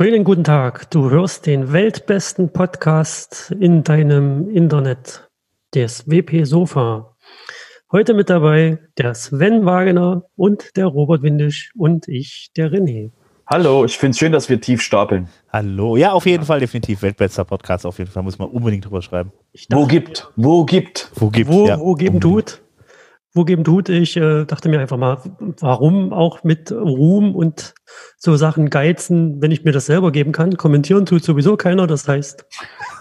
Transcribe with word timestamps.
Schönen 0.00 0.22
guten 0.22 0.44
Tag. 0.44 0.88
Du 0.92 1.10
hörst 1.10 1.46
den 1.46 1.72
weltbesten 1.72 2.52
Podcast 2.52 3.52
in 3.58 3.82
deinem 3.82 4.48
Internet, 4.48 5.28
das 5.72 6.08
WP 6.08 6.44
Sofa. 6.44 7.16
Heute 7.90 8.14
mit 8.14 8.30
dabei 8.30 8.78
der 8.96 9.14
Sven 9.14 9.66
Wagener 9.66 10.22
und 10.36 10.76
der 10.76 10.86
Robert 10.86 11.22
Windisch 11.22 11.72
und 11.76 12.06
ich, 12.06 12.50
der 12.56 12.70
René. 12.70 13.10
Hallo, 13.44 13.84
ich 13.84 13.98
finde 13.98 14.12
es 14.12 14.18
schön, 14.18 14.30
dass 14.30 14.48
wir 14.48 14.60
tief 14.60 14.82
stapeln. 14.82 15.26
Hallo, 15.52 15.96
ja, 15.96 16.12
auf 16.12 16.26
jeden 16.26 16.44
Fall 16.44 16.60
definitiv 16.60 17.02
weltbester 17.02 17.44
Podcast. 17.44 17.84
Auf 17.84 17.98
jeden 17.98 18.12
Fall 18.12 18.22
muss 18.22 18.38
man 18.38 18.50
unbedingt 18.50 18.84
drüber 18.84 19.02
schreiben. 19.02 19.32
Dachte, 19.52 19.82
wo 19.82 19.86
gibt, 19.88 20.30
wo 20.36 20.64
gibt, 20.64 21.10
wo 21.16 21.28
gibt, 21.28 21.50
wo, 21.50 21.66
ja, 21.66 21.80
wo 21.80 21.94
geben 21.94 22.20
tut 22.20 22.62
wo 23.34 23.44
geben 23.44 23.64
tut. 23.64 23.88
Ich 23.88 24.16
äh, 24.16 24.44
dachte 24.44 24.68
mir 24.68 24.80
einfach 24.80 24.96
mal, 24.96 25.18
warum 25.60 26.12
auch 26.12 26.44
mit 26.44 26.72
Ruhm 26.72 27.34
und 27.34 27.74
so 28.16 28.36
Sachen 28.36 28.70
geizen, 28.70 29.40
wenn 29.42 29.50
ich 29.50 29.64
mir 29.64 29.72
das 29.72 29.86
selber 29.86 30.12
geben 30.12 30.32
kann. 30.32 30.56
Kommentieren 30.56 31.06
tut 31.06 31.24
sowieso 31.24 31.56
keiner. 31.56 31.86
Das 31.86 32.08
heißt, 32.08 32.46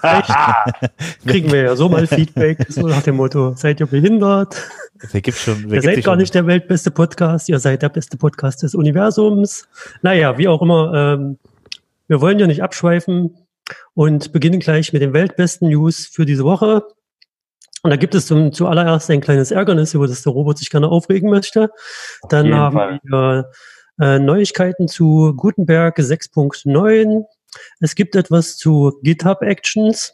kriegen 1.25 1.51
wir 1.51 1.61
ja 1.61 1.75
so 1.75 1.89
mal 1.89 2.07
Feedback, 2.07 2.65
so 2.69 2.87
nach 2.87 3.03
dem 3.03 3.15
Motto, 3.15 3.53
seid 3.55 3.79
ihr 3.79 3.87
behindert? 3.87 4.69
Wer 5.11 5.21
gibt 5.21 5.37
schon, 5.37 5.65
wer 5.67 5.75
ihr 5.75 5.81
seid 5.81 6.03
gar 6.03 6.13
schon? 6.13 6.19
nicht 6.19 6.33
der 6.33 6.45
weltbeste 6.45 6.91
Podcast, 6.91 7.49
ihr 7.49 7.59
seid 7.59 7.81
der 7.81 7.89
beste 7.89 8.17
Podcast 8.17 8.63
des 8.63 8.75
Universums. 8.75 9.67
Naja, 10.01 10.37
wie 10.37 10.47
auch 10.47 10.61
immer, 10.61 10.93
ähm, 10.93 11.37
wir 12.07 12.21
wollen 12.21 12.39
ja 12.39 12.47
nicht 12.47 12.63
abschweifen 12.63 13.37
und 13.93 14.31
beginnen 14.31 14.59
gleich 14.59 14.93
mit 14.93 15.01
den 15.01 15.13
weltbesten 15.13 15.69
News 15.69 16.07
für 16.07 16.25
diese 16.25 16.43
Woche. 16.43 16.83
Und 17.83 17.91
da 17.91 17.95
gibt 17.95 18.15
es 18.15 18.25
zum, 18.25 18.51
zuallererst 18.51 19.09
ein 19.11 19.21
kleines 19.21 19.51
Ärgernis, 19.51 19.93
über 19.93 20.07
das 20.07 20.23
der 20.23 20.33
Robot 20.33 20.57
sich 20.57 20.69
gerne 20.69 20.89
aufregen 20.89 21.29
möchte. 21.29 21.69
Dann 22.29 22.53
haben 22.53 22.75
Fall. 22.75 22.99
wir 23.03 23.51
äh, 23.99 24.19
Neuigkeiten 24.19 24.87
zu 24.87 25.33
Gutenberg 25.35 25.97
6.9. 25.97 27.23
Es 27.79 27.95
gibt 27.95 28.15
etwas 28.15 28.57
zu 28.57 28.99
GitHub 29.03 29.41
Actions. 29.41 30.13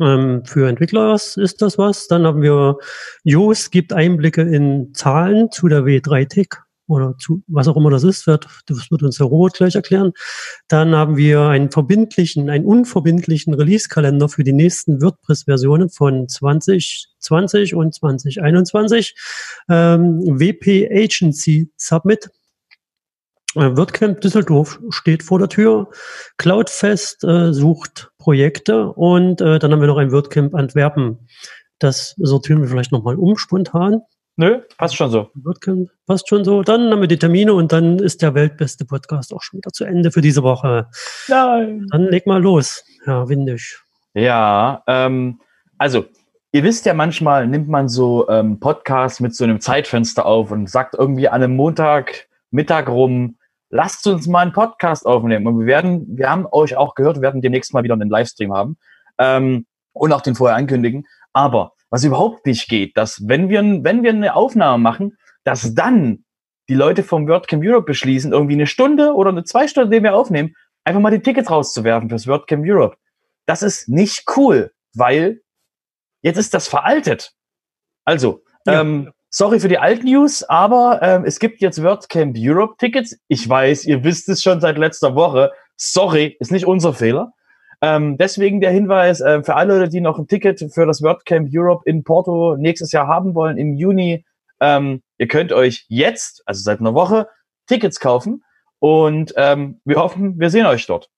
Ähm, 0.00 0.44
für 0.44 0.68
Entwickler 0.68 1.14
ist 1.14 1.62
das 1.62 1.78
was. 1.78 2.08
Dann 2.08 2.26
haben 2.26 2.42
wir 2.42 2.78
Yoast 3.22 3.70
gibt 3.70 3.92
Einblicke 3.92 4.42
in 4.42 4.92
Zahlen 4.94 5.50
zu 5.52 5.68
der 5.68 5.82
W3-Tick 5.82 6.63
oder 6.86 7.16
zu, 7.18 7.42
was 7.46 7.68
auch 7.68 7.76
immer 7.76 7.90
das 7.90 8.04
ist, 8.04 8.26
wird, 8.26 8.46
das 8.66 8.90
wird 8.90 9.02
uns 9.02 9.16
der 9.16 9.26
Robot 9.26 9.54
gleich 9.54 9.74
erklären. 9.74 10.12
Dann 10.68 10.94
haben 10.94 11.16
wir 11.16 11.42
einen 11.42 11.70
verbindlichen, 11.70 12.50
einen 12.50 12.66
unverbindlichen 12.66 13.54
Release-Kalender 13.54 14.28
für 14.28 14.44
die 14.44 14.52
nächsten 14.52 15.00
WordPress-Versionen 15.00 15.90
von 15.90 16.28
2020 16.28 17.74
und 17.74 17.94
2021. 17.94 19.14
Ähm, 19.68 20.20
WP 20.38 20.90
Agency 20.90 21.70
Submit. 21.76 22.30
Äh, 23.54 23.76
WordCamp 23.76 24.20
Düsseldorf 24.20 24.80
steht 24.90 25.22
vor 25.22 25.38
der 25.38 25.48
Tür. 25.48 25.90
Cloudfest 26.36 27.24
äh, 27.24 27.52
sucht 27.52 28.10
Projekte 28.18 28.88
und 28.88 29.40
äh, 29.40 29.58
dann 29.58 29.72
haben 29.72 29.80
wir 29.80 29.86
noch 29.86 29.98
ein 29.98 30.12
WordCamp 30.12 30.54
Antwerpen. 30.54 31.28
Das 31.78 32.14
sortieren 32.18 32.60
wir 32.62 32.68
vielleicht 32.68 32.92
nochmal 32.92 33.16
um 33.16 33.36
spontan. 33.36 34.02
Nö, 34.36 34.62
passt 34.78 34.96
schon 34.96 35.10
so. 35.10 35.30
Passt 36.06 36.28
schon 36.28 36.44
so. 36.44 36.62
Dann 36.62 36.90
haben 36.90 37.00
wir 37.00 37.06
die 37.06 37.18
Termine 37.18 37.54
und 37.54 37.70
dann 37.70 38.00
ist 38.00 38.20
der 38.20 38.34
weltbeste 38.34 38.84
Podcast 38.84 39.32
auch 39.32 39.42
schon 39.42 39.58
wieder 39.58 39.70
zu 39.70 39.84
Ende 39.84 40.10
für 40.10 40.22
diese 40.22 40.42
Woche. 40.42 40.88
Nein. 41.28 41.86
Dann 41.90 42.06
leg 42.06 42.26
mal 42.26 42.42
los, 42.42 42.84
Herr 43.04 43.28
Windisch. 43.28 43.84
Ja, 44.12 44.82
ähm, 44.88 45.40
also 45.78 46.06
ihr 46.50 46.64
wisst 46.64 46.84
ja, 46.84 46.94
manchmal 46.94 47.46
nimmt 47.46 47.68
man 47.68 47.88
so 47.88 48.28
ähm, 48.28 48.58
Podcasts 48.58 49.20
mit 49.20 49.36
so 49.36 49.44
einem 49.44 49.60
Zeitfenster 49.60 50.26
auf 50.26 50.50
und 50.50 50.68
sagt 50.68 50.94
irgendwie 50.94 51.28
an 51.28 51.42
einem 51.42 51.54
Montag, 51.54 52.26
Mittag 52.50 52.88
rum, 52.88 53.36
lasst 53.70 54.04
uns 54.08 54.26
mal 54.26 54.40
einen 54.40 54.52
Podcast 54.52 55.06
aufnehmen. 55.06 55.46
Und 55.46 55.60
wir 55.60 55.66
werden, 55.66 56.16
wir 56.16 56.28
haben 56.28 56.46
euch 56.50 56.76
auch 56.76 56.96
gehört, 56.96 57.16
wir 57.16 57.22
werden 57.22 57.40
demnächst 57.40 57.72
mal 57.72 57.84
wieder 57.84 57.94
einen 57.94 58.10
Livestream 58.10 58.52
haben 58.52 58.78
ähm, 59.18 59.66
und 59.92 60.12
auch 60.12 60.22
den 60.22 60.34
vorher 60.34 60.56
ankündigen. 60.56 61.06
Aber 61.32 61.73
was 61.94 62.02
überhaupt 62.02 62.44
nicht 62.44 62.68
geht, 62.68 62.96
dass 62.96 63.22
wenn 63.28 63.48
wir, 63.48 63.62
wenn 63.62 64.02
wir 64.02 64.10
eine 64.10 64.34
Aufnahme 64.34 64.82
machen, 64.82 65.16
dass 65.44 65.76
dann 65.76 66.24
die 66.68 66.74
Leute 66.74 67.04
vom 67.04 67.28
WordCamp 67.28 67.62
Europe 67.64 67.86
beschließen, 67.86 68.32
irgendwie 68.32 68.54
eine 68.54 68.66
Stunde 68.66 69.14
oder 69.14 69.30
eine 69.30 69.44
zwei 69.44 69.68
Stunden, 69.68 69.92
die 69.92 70.02
wir 70.02 70.16
aufnehmen, 70.16 70.56
einfach 70.82 71.00
mal 71.00 71.12
die 71.12 71.20
Tickets 71.20 71.52
rauszuwerfen 71.52 72.08
fürs 72.08 72.26
WordCamp 72.26 72.64
Europe. 72.66 72.96
Das 73.46 73.62
ist 73.62 73.88
nicht 73.88 74.24
cool, 74.36 74.72
weil 74.92 75.42
jetzt 76.22 76.36
ist 76.36 76.52
das 76.52 76.66
veraltet. 76.66 77.30
Also, 78.04 78.42
ja. 78.66 78.80
ähm, 78.80 79.12
sorry 79.30 79.60
für 79.60 79.68
die 79.68 79.78
alten 79.78 80.06
News, 80.06 80.42
aber 80.42 80.98
ähm, 81.00 81.24
es 81.24 81.38
gibt 81.38 81.60
jetzt 81.60 81.80
WordCamp 81.80 82.34
Europe 82.36 82.74
Tickets. 82.76 83.16
Ich 83.28 83.48
weiß, 83.48 83.84
ihr 83.84 84.02
wisst 84.02 84.28
es 84.28 84.42
schon 84.42 84.60
seit 84.60 84.78
letzter 84.78 85.14
Woche. 85.14 85.52
Sorry, 85.76 86.36
ist 86.40 86.50
nicht 86.50 86.66
unser 86.66 86.92
Fehler. 86.92 87.34
Ähm, 87.84 88.16
deswegen 88.16 88.62
der 88.62 88.70
Hinweis 88.70 89.20
äh, 89.20 89.42
für 89.42 89.56
alle, 89.56 89.90
die 89.90 90.00
noch 90.00 90.18
ein 90.18 90.26
Ticket 90.26 90.58
für 90.72 90.86
das 90.86 91.02
WordCamp 91.02 91.50
Europe 91.52 91.82
in 91.84 92.02
Porto 92.02 92.56
nächstes 92.56 92.92
Jahr 92.92 93.08
haben 93.08 93.34
wollen, 93.34 93.58
im 93.58 93.74
Juni. 93.74 94.24
Ähm, 94.58 95.02
ihr 95.18 95.28
könnt 95.28 95.52
euch 95.52 95.84
jetzt, 95.88 96.42
also 96.46 96.62
seit 96.62 96.80
einer 96.80 96.94
Woche, 96.94 97.28
Tickets 97.66 98.00
kaufen 98.00 98.42
und 98.78 99.34
ähm, 99.36 99.82
wir 99.84 99.96
hoffen, 99.96 100.40
wir 100.40 100.48
sehen 100.48 100.64
euch 100.64 100.86
dort. 100.86 101.10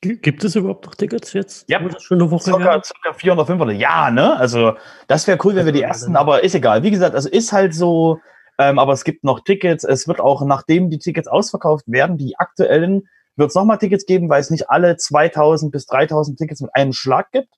Gibt 0.00 0.42
es 0.42 0.56
überhaupt 0.56 0.86
noch 0.86 0.94
Tickets 0.94 1.34
jetzt? 1.34 1.68
Ja, 1.68 1.80
schon 2.00 2.22
eine 2.22 2.30
Woche 2.30 2.44
circa, 2.44 2.82
circa 2.82 3.12
400, 3.12 3.46
500. 3.46 3.76
Ja, 3.76 4.10
ne? 4.10 4.34
Also 4.38 4.72
das 5.06 5.26
wäre 5.26 5.38
cool, 5.44 5.54
wenn 5.54 5.66
wir 5.66 5.72
die 5.72 5.82
ersten, 5.82 6.16
aber 6.16 6.42
ist 6.42 6.54
egal. 6.54 6.82
Wie 6.82 6.90
gesagt, 6.90 7.14
also 7.14 7.28
ist 7.28 7.52
halt 7.52 7.74
so, 7.74 8.20
ähm, 8.58 8.78
aber 8.78 8.94
es 8.94 9.04
gibt 9.04 9.22
noch 9.22 9.40
Tickets. 9.44 9.84
Es 9.84 10.08
wird 10.08 10.18
auch, 10.18 10.42
nachdem 10.46 10.88
die 10.88 10.98
Tickets 10.98 11.28
ausverkauft 11.28 11.84
werden, 11.88 12.16
die 12.16 12.38
aktuellen 12.38 13.06
wird 13.36 13.48
es 13.48 13.54
nochmal 13.54 13.78
Tickets 13.78 14.06
geben, 14.06 14.28
weil 14.28 14.40
es 14.40 14.50
nicht 14.50 14.70
alle 14.70 14.96
2000 14.96 15.72
bis 15.72 15.86
3000 15.86 16.38
Tickets 16.38 16.60
mit 16.60 16.74
einem 16.74 16.92
Schlag 16.92 17.30
gibt, 17.32 17.54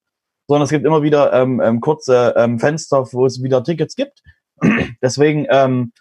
sondern 0.47 0.65
es 0.65 0.71
gibt 0.71 0.85
immer 0.85 1.03
wieder 1.03 1.33
ähm, 1.33 1.61
ähm, 1.61 1.81
kurze 1.81 2.35
ähm, 2.37 2.59
Fenster, 2.59 3.07
wo 3.13 3.27
es 3.27 3.43
wieder 3.43 3.63
Tickets 3.65 3.97
gibt. 3.97 4.23
Deswegen, 5.03 5.47
ähm, 5.51 5.93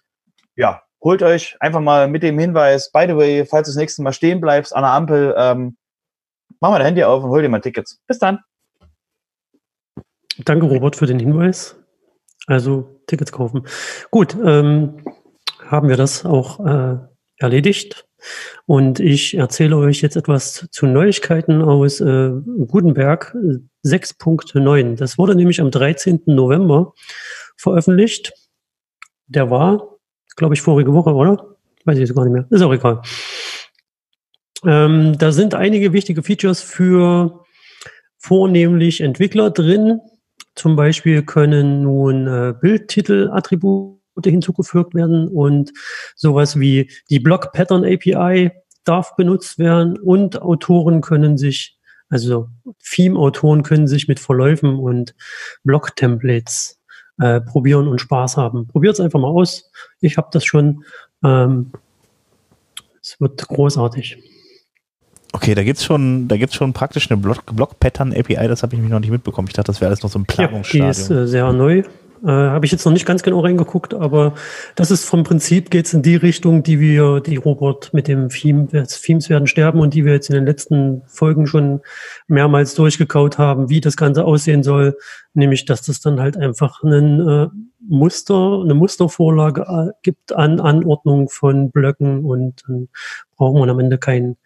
ja, 0.56 0.83
holt 1.01 1.23
euch 1.23 1.57
einfach 1.59 1.81
mal 1.81 2.07
mit 2.07 2.23
dem 2.23 2.38
Hinweis, 2.38 2.91
by 2.91 3.06
the 3.07 3.16
way, 3.16 3.45
falls 3.45 3.67
du 3.67 3.72
das 3.72 3.78
nächste 3.78 4.03
Mal 4.03 4.13
stehen 4.13 4.41
bleibst 4.41 4.75
an 4.75 4.83
der 4.83 4.91
Ampel, 4.91 5.35
ähm, 5.38 5.78
mach 6.59 6.69
mal 6.69 6.78
dein 6.78 6.88
Handy 6.88 7.03
auf 7.03 7.23
und 7.23 7.29
hol 7.29 7.41
dir 7.41 7.50
mal 7.50 7.62
Tickets. 7.62 8.00
Bis 8.07 8.19
dann. 8.19 8.39
Danke, 10.39 10.66
Robert, 10.66 10.95
für 10.95 11.06
den 11.06 11.19
Hinweis. 11.19 11.75
Also 12.47 13.01
Tickets 13.07 13.31
kaufen. 13.31 13.67
Gut, 14.12 14.35
ähm, 14.44 15.03
haben 15.66 15.89
wir 15.89 15.97
das 15.97 16.25
auch 16.25 16.66
äh, 16.66 16.97
erledigt. 17.38 18.06
Und 18.66 19.00
ich 19.00 19.35
erzähle 19.35 19.78
euch 19.78 20.01
jetzt 20.01 20.16
etwas 20.16 20.67
zu 20.72 20.85
Neuigkeiten 20.85 21.61
aus 21.61 22.00
äh, 22.01 22.31
Gutenberg 22.67 23.36
6.9. 23.86 24.95
Das 24.95 25.18
wurde 25.18 25.36
nämlich 25.36 25.62
am 25.62 25.71
13. 25.71 26.21
November 26.25 26.94
veröffentlicht. 27.57 28.33
Der 29.27 29.50
war, 29.50 29.97
glaube 30.36 30.53
ich, 30.53 30.62
vorige 30.62 30.94
Woche, 30.94 31.13
oder? 31.13 31.56
Weiß 31.86 31.97
ich 31.97 32.07
jetzt 32.07 32.15
gar 32.15 32.24
nicht 32.24 32.33
mehr. 32.33 32.47
Ist 32.50 32.62
auch 32.62 32.74
egal. 32.74 33.01
Ähm, 34.65 35.18
da 35.18 35.31
sind 35.31 35.56
einige 35.56 35.92
wichtige 35.92 36.24
Features 36.24 36.62
für 36.62 37.44
vornehmlich 38.18 39.01
Entwickler 39.01 39.50
drin. 39.50 40.00
Zum 40.56 40.75
Beispiel 40.75 41.24
können 41.24 41.81
nun 41.83 42.27
äh, 42.27 42.53
Bildtitel-Attribute 42.59 44.00
hinzugefügt 44.24 44.94
werden 44.94 45.27
und 45.27 45.71
sowas 46.15 46.60
wie 46.60 46.89
die 47.10 47.19
Block 47.19 47.51
Pattern 47.54 47.83
API 47.86 48.51
darf 48.83 49.15
benutzt 49.15 49.60
werden 49.60 49.98
und 49.98 50.42
Autoren 50.42 51.01
können 51.01 51.38
sich, 51.38 51.77
also 52.10 52.50
Theme-Autoren 52.83 53.63
können 53.63 53.88
sich 53.88 54.07
mit 54.07 54.19
Verläufen 54.19 54.75
und 54.75 55.15
Block-Templates 55.63 56.80
äh, 57.19 57.42
probieren 57.42 57.88
und 57.88 58.01
Spaß 58.01 58.38
haben. 58.38 58.68
Probiert 58.68 58.95
es 58.95 59.00
einfach 59.00 59.19
mal 59.19 59.30
aus. 59.30 59.71
Ich 60.01 60.18
habe 60.18 60.30
das 60.31 60.45
schon. 60.45 60.83
Ähm, 61.24 61.71
es 63.01 63.19
wird 63.19 63.45
großartig. 63.48 64.18
Okay, 65.33 65.56
da 65.56 65.63
gibt's 65.63 65.83
schon, 65.83 66.27
da 66.27 66.38
gibt's 66.38 66.56
schon 66.56 66.74
praktisch 66.74 67.09
eine 67.12 67.19
Block-Pattern-API, 67.19 68.48
das 68.48 68.62
habe 68.62 68.75
ich 68.75 68.81
mich 68.81 68.92
noch 68.92 69.00
nicht 69.00 69.09
mitbekommen. 69.09 69.48
Ich 69.48 69.56
dachte, 69.56 69.68
das 69.68 69.81
wäre 69.81 69.89
alles 69.89 70.04
noch 70.04 70.12
so 70.12 70.19
ein 70.19 70.25
Planungsstadium. 70.25 70.86
Ja, 70.86 70.94
die 70.94 71.01
ist 71.01 71.09
äh, 71.09 71.27
sehr 71.27 71.51
neu. 71.51 71.83
Äh, 72.23 72.31
Habe 72.31 72.65
ich 72.65 72.71
jetzt 72.71 72.85
noch 72.85 72.93
nicht 72.93 73.05
ganz 73.05 73.21
genau 73.21 73.41
reingeguckt, 73.41 73.93
aber 73.93 74.33
das 74.75 74.91
ist 74.91 75.03
vom 75.03 75.23
Prinzip 75.23 75.69
geht's 75.69 75.93
in 75.93 76.03
die 76.03 76.15
Richtung, 76.15 76.63
die 76.63 76.79
wir, 76.79 77.19
die 77.19 77.35
Robot 77.35 77.89
mit 77.91 78.07
dem 78.07 78.29
Theme, 78.29 78.67
Themes 78.67 79.29
werden 79.29 79.47
sterben 79.47 79.81
und 79.81 79.93
die 79.93 80.05
wir 80.05 80.13
jetzt 80.13 80.29
in 80.29 80.35
den 80.35 80.45
letzten 80.45 81.01
Folgen 81.05 81.47
schon 81.47 81.81
mehrmals 82.27 82.75
durchgekaut 82.75 83.37
haben, 83.37 83.69
wie 83.69 83.81
das 83.81 83.97
Ganze 83.97 84.23
aussehen 84.23 84.63
soll. 84.63 84.97
Nämlich, 85.33 85.65
dass 85.65 85.81
das 85.81 85.99
dann 85.99 86.21
halt 86.21 86.37
einfach 86.37 86.81
einen 86.81 87.27
äh, 87.27 87.47
Muster, 87.85 88.61
eine 88.63 88.73
Mustervorlage 88.73 89.61
äh, 89.61 89.91
gibt 90.01 90.31
an 90.31 90.61
Anordnung 90.61 91.27
von 91.27 91.71
Blöcken 91.71 92.23
und 92.23 92.63
dann 92.67 92.87
braucht 93.35 93.59
man 93.59 93.69
am 93.69 93.79
Ende 93.79 93.97
kein 93.97 94.37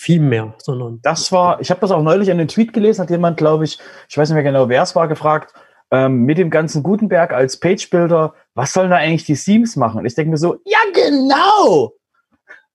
Theme 0.00 0.26
mehr, 0.26 0.54
sondern. 0.58 1.00
Das 1.02 1.32
war, 1.32 1.60
ich 1.60 1.70
habe 1.70 1.80
das 1.80 1.90
auch 1.90 2.02
neulich 2.02 2.28
in 2.28 2.38
den 2.38 2.48
Tweet 2.48 2.72
gelesen, 2.72 3.02
hat 3.02 3.10
jemand, 3.10 3.36
glaube 3.36 3.64
ich, 3.64 3.78
ich 4.08 4.16
weiß 4.16 4.28
nicht 4.28 4.34
mehr 4.34 4.44
genau, 4.44 4.68
wer 4.68 4.82
es 4.82 4.94
war, 4.94 5.08
gefragt, 5.08 5.52
ähm, 5.90 6.24
mit 6.24 6.38
dem 6.38 6.50
ganzen 6.50 6.82
Gutenberg 6.82 7.32
als 7.32 7.58
Page-Builder, 7.58 8.34
was 8.54 8.72
sollen 8.72 8.90
da 8.90 8.96
eigentlich 8.96 9.24
die 9.24 9.34
Themes 9.34 9.76
machen? 9.76 9.98
Und 9.98 10.06
ich 10.06 10.14
denke 10.14 10.30
mir 10.30 10.36
so, 10.36 10.60
ja, 10.64 10.78
genau! 10.94 11.94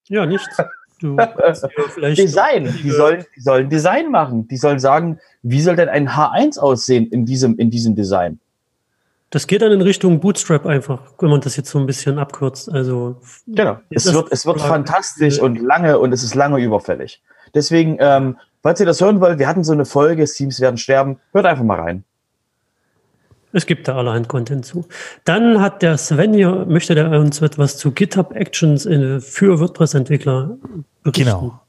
Ja, 0.08 0.26
nichts. 0.26 0.58
Du 1.00 1.18
Design. 2.16 2.74
Die 2.84 2.92
sollen, 2.92 3.26
die 3.36 3.42
sollen 3.42 3.70
Design 3.70 4.12
machen. 4.12 4.48
Die 4.48 4.58
sollen 4.58 4.80
sagen, 4.80 5.20
wie 5.44 5.62
soll 5.62 5.76
denn 5.76 5.90
ein 5.90 6.10
H1 6.10 6.60
aussehen 6.60 7.08
in 7.08 7.26
diesem, 7.26 7.58
in 7.58 7.70
diesem 7.70 7.96
Design? 7.96 8.40
Das 9.30 9.48
geht 9.48 9.62
dann 9.62 9.72
in 9.72 9.82
Richtung 9.82 10.20
Bootstrap 10.20 10.66
einfach, 10.66 11.02
wenn 11.20 11.30
man 11.30 11.42
das 11.42 11.58
jetzt 11.58 11.70
so 11.70 11.80
ein 11.80 11.86
bisschen 11.86 12.20
abkürzt. 12.20 12.72
Also 12.72 13.18
genau. 13.48 13.80
Es 13.90 14.14
wird, 14.14 14.32
es 14.32 14.46
wird 14.46 14.62
fantastisch 14.62 15.40
und 15.40 15.60
lange 15.60 16.00
und 16.00 16.14
es 16.14 16.24
ist 16.24 16.36
lange 16.36 16.60
überfällig. 16.64 17.22
Deswegen, 17.54 17.98
ähm, 18.00 18.38
falls 18.62 18.80
ihr 18.80 18.86
das 18.86 19.02
hören 19.02 19.20
wollt, 19.20 19.40
wir 19.40 19.48
hatten 19.48 19.64
so 19.64 19.74
eine 19.74 19.86
Folge, 19.86 20.26
Teams 20.26 20.62
werden 20.62 20.78
sterben, 20.78 21.20
hört 21.34 21.46
einfach 21.46 21.64
mal 21.64 21.80
rein. 21.80 22.04
Es 23.56 23.66
gibt 23.66 23.88
da 23.88 23.96
allerhand 23.96 24.28
Content 24.28 24.66
zu. 24.66 24.86
Dann 25.24 25.62
hat 25.62 25.82
der 25.82 25.98
Sven 25.98 26.34
hier, 26.34 26.66
möchte 26.68 26.94
der 26.94 27.10
uns 27.12 27.42
etwas 27.42 27.78
zu 27.78 27.92
GitHub 27.92 28.36
Actions 28.36 28.86
in, 28.86 29.22
für 29.22 29.62
WordPress-Entwickler 29.62 30.58
berichten. 31.04 31.24
Genau. 31.24 31.62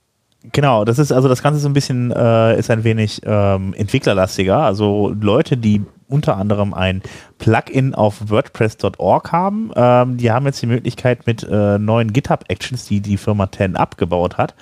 Genau, 0.52 0.84
das 0.84 0.98
ist 0.98 1.12
also 1.12 1.28
das 1.28 1.42
Ganze 1.42 1.60
so 1.60 1.68
ein 1.68 1.72
bisschen 1.72 2.10
äh, 2.10 2.58
ist 2.58 2.70
ein 2.70 2.82
wenig 2.82 3.20
ähm, 3.24 3.72
entwicklerlastiger. 3.74 4.58
Also 4.58 5.14
Leute, 5.20 5.56
die 5.56 5.82
unter 6.08 6.36
anderem 6.36 6.72
ein 6.72 7.02
Plugin 7.38 7.94
auf 7.94 8.30
WordPress.org 8.30 9.32
haben. 9.32 9.70
Ähm, 9.74 10.16
die 10.16 10.30
haben 10.30 10.46
jetzt 10.46 10.62
die 10.62 10.66
Möglichkeit 10.66 11.26
mit 11.26 11.42
äh, 11.42 11.78
neuen 11.78 12.12
GitHub-Actions, 12.12 12.86
die 12.86 13.00
die 13.00 13.16
Firma 13.16 13.50
10 13.50 13.76
abgebaut 13.76 14.38
hat, 14.38 14.54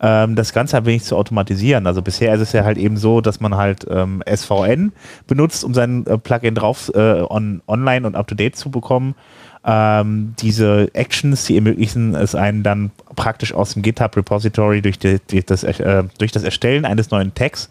ähm, 0.00 0.36
das 0.36 0.52
Ganze 0.52 0.76
ein 0.76 0.86
wenig 0.86 1.04
zu 1.04 1.16
automatisieren. 1.16 1.86
Also 1.86 2.02
bisher 2.02 2.34
ist 2.34 2.40
es 2.40 2.52
ja 2.52 2.64
halt 2.64 2.78
eben 2.78 2.96
so, 2.96 3.20
dass 3.20 3.40
man 3.40 3.56
halt 3.56 3.86
ähm, 3.90 4.22
SVN 4.28 4.92
benutzt, 5.26 5.64
um 5.64 5.74
sein 5.74 6.06
äh, 6.06 6.18
Plugin 6.18 6.54
drauf 6.54 6.90
äh, 6.94 7.22
on, 7.22 7.62
online 7.66 8.06
und 8.06 8.14
up-to-date 8.14 8.56
zu 8.56 8.70
bekommen. 8.70 9.14
Ähm, 9.62 10.34
diese 10.38 10.88
Actions, 10.94 11.44
die 11.44 11.56
ermöglichen 11.56 12.14
es 12.14 12.34
einen 12.34 12.62
dann 12.62 12.92
praktisch 13.14 13.52
aus 13.52 13.74
dem 13.74 13.82
GitHub-Repository 13.82 14.80
durch, 14.80 14.98
die, 14.98 15.18
äh, 15.18 16.04
durch 16.18 16.32
das 16.32 16.42
Erstellen 16.44 16.86
eines 16.86 17.10
neuen 17.10 17.34
Tags 17.34 17.68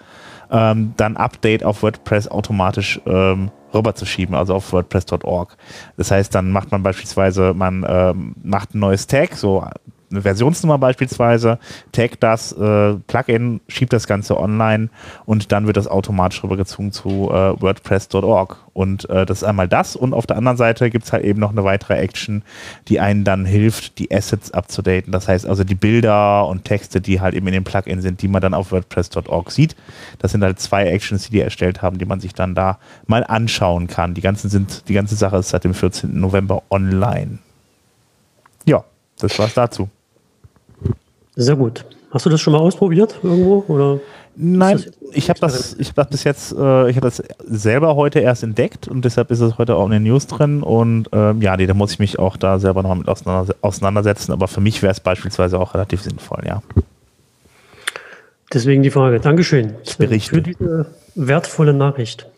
ähm, 0.52 0.94
dann 0.98 1.18
Update 1.18 1.64
auf 1.64 1.84
WordPress 1.84 2.28
automatisch 2.28 3.00
ähm, 3.06 3.52
rüberzuschieben, 3.74 4.36
also 4.36 4.56
auf 4.56 4.72
WordPress.org. 4.74 5.58
Das 5.98 6.12
heißt, 6.12 6.34
dann 6.34 6.52
macht 6.52 6.72
man 6.72 6.84
beispielsweise, 6.84 7.54
man 7.54 7.86
ähm, 7.88 8.36
macht 8.44 8.74
ein 8.74 8.80
neues 8.80 9.08
Tag, 9.08 9.36
so 9.36 9.66
eine 10.12 10.22
Versionsnummer 10.22 10.78
beispielsweise, 10.78 11.60
tag 11.92 12.20
das 12.20 12.52
äh, 12.52 12.96
Plugin, 13.08 13.62
schiebt 13.68 13.94
das 13.94 14.08
Ganze 14.08 14.40
online 14.40 14.90
und 15.26 15.52
dann 15.52 15.68
wird 15.68 15.78
das 15.78 15.88
automatisch 15.88 16.44
rübergezogen 16.44 16.92
zu 16.92 17.30
äh, 17.32 17.60
WordPress.org. 17.62 18.58
Und 18.74 19.10
äh, 19.10 19.26
das 19.26 19.40
ist 19.40 19.44
einmal 19.44 19.68
das 19.68 19.96
und 19.96 20.14
auf 20.14 20.26
der 20.26 20.38
anderen 20.38 20.58
Seite 20.58 20.90
gibt 20.90 21.06
es 21.06 21.12
halt 21.12 21.26
eben 21.26 21.40
noch 21.40 21.52
eine 21.52 21.64
weitere 21.64 21.96
Action, 21.96 22.44
die 22.88 23.00
einen 23.00 23.24
dann 23.24 23.46
hilft, 23.46 24.00
die 24.00 24.14
Assets 24.14 24.52
abzudaten. 24.52 25.12
Das 25.12 25.28
heißt 25.28 25.46
also 25.46 25.64
die 25.64 25.76
Bilder 25.76 26.48
und 26.48 26.64
Texte, 26.64 27.02
die 27.02 27.20
halt 27.20 27.34
eben 27.36 27.48
in 27.48 27.54
dem 27.54 27.64
Plugin 27.64 28.02
sind, 28.02 28.22
die 28.22 28.28
man 28.28 28.42
dann 28.42 28.54
auf 28.54 28.72
WordPress.org 28.72 29.52
sieht. 29.52 29.76
Das 30.20 30.32
sind 30.32 30.44
halt 30.44 30.60
zwei 30.60 30.86
Actions, 30.86 31.26
die 31.26 31.32
die 31.32 31.42
erstellt 31.42 31.82
haben, 31.82 31.98
die 31.98 32.06
man 32.06 32.20
sich 32.20 32.34
dann 32.34 32.56
da 32.56 32.80
mal 33.08 33.24
anschauen 33.24 33.88
kann. 33.88 34.14
Die 34.14 34.22
ganzen 34.22 34.50
sind, 34.50 34.88
die 34.88 34.94
ganze 34.94 35.16
Sache 35.16 35.38
ist 35.38 35.50
seit 35.50 35.64
dem 35.64 35.74
14. 35.74 36.20
November 36.20 36.64
online. 36.70 37.40
Ja, 38.66 38.84
das 39.20 39.38
war's 39.40 39.54
dazu. 39.54 39.90
Sehr 41.40 41.56
gut. 41.56 41.86
Hast 42.12 42.26
du 42.26 42.30
das 42.30 42.42
schon 42.42 42.52
mal 42.52 42.60
ausprobiert 42.60 43.18
irgendwo? 43.24 43.64
Oder 43.70 44.02
Nein, 44.36 44.84
ich 45.14 45.30
habe 45.30 45.40
das, 45.40 45.74
ich 45.80 45.88
hab 45.88 45.96
das 45.96 46.08
bis 46.10 46.24
jetzt, 46.26 46.52
äh, 46.52 46.90
ich 46.90 46.98
habe 46.98 47.08
das 47.08 47.24
selber 47.46 47.96
heute 47.96 48.20
erst 48.20 48.44
entdeckt 48.44 48.90
und 48.90 49.06
deshalb 49.06 49.32
ist 49.32 49.40
es 49.40 49.58
heute 49.58 49.76
auch 49.76 49.86
in 49.86 49.92
den 49.92 50.04
News 50.04 50.28
drin 50.28 50.64
und 50.64 51.08
ähm, 51.14 51.42
ja, 51.42 51.56
nee, 51.56 51.66
da 51.66 51.74
muss 51.74 51.94
ich 51.94 52.00
mich 52.00 52.20
auch 52.20 52.36
da 52.36 52.60
selber 52.60 52.84
noch 52.84 52.94
mit 52.94 53.08
auseinandersetzen, 53.08 54.34
aber 54.34 54.50
für 54.50 54.60
mich 54.60 54.82
wäre 54.82 54.92
es 54.92 55.00
beispielsweise 55.00 55.60
auch 55.60 55.74
relativ 55.74 56.02
sinnvoll, 56.02 56.44
ja. 56.46 56.62
Deswegen 58.54 58.84
die 58.84 58.92
Frage. 58.92 59.20
Dankeschön 59.22 59.76
Berichte. 59.98 60.36
für 60.36 60.42
diese 60.42 60.86
wertvolle 61.16 61.74
Nachricht. 61.74 62.30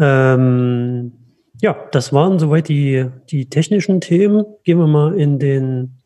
Ähm, 0.00 1.12
ja, 1.60 1.76
das 1.92 2.12
waren 2.12 2.38
soweit 2.38 2.68
die, 2.68 3.06
die 3.30 3.48
technischen 3.48 4.00
Themen. 4.00 4.44
Gehen 4.64 4.78
wir 4.78 4.86
mal 4.86 5.14
in 5.14 5.38
den 5.38 5.98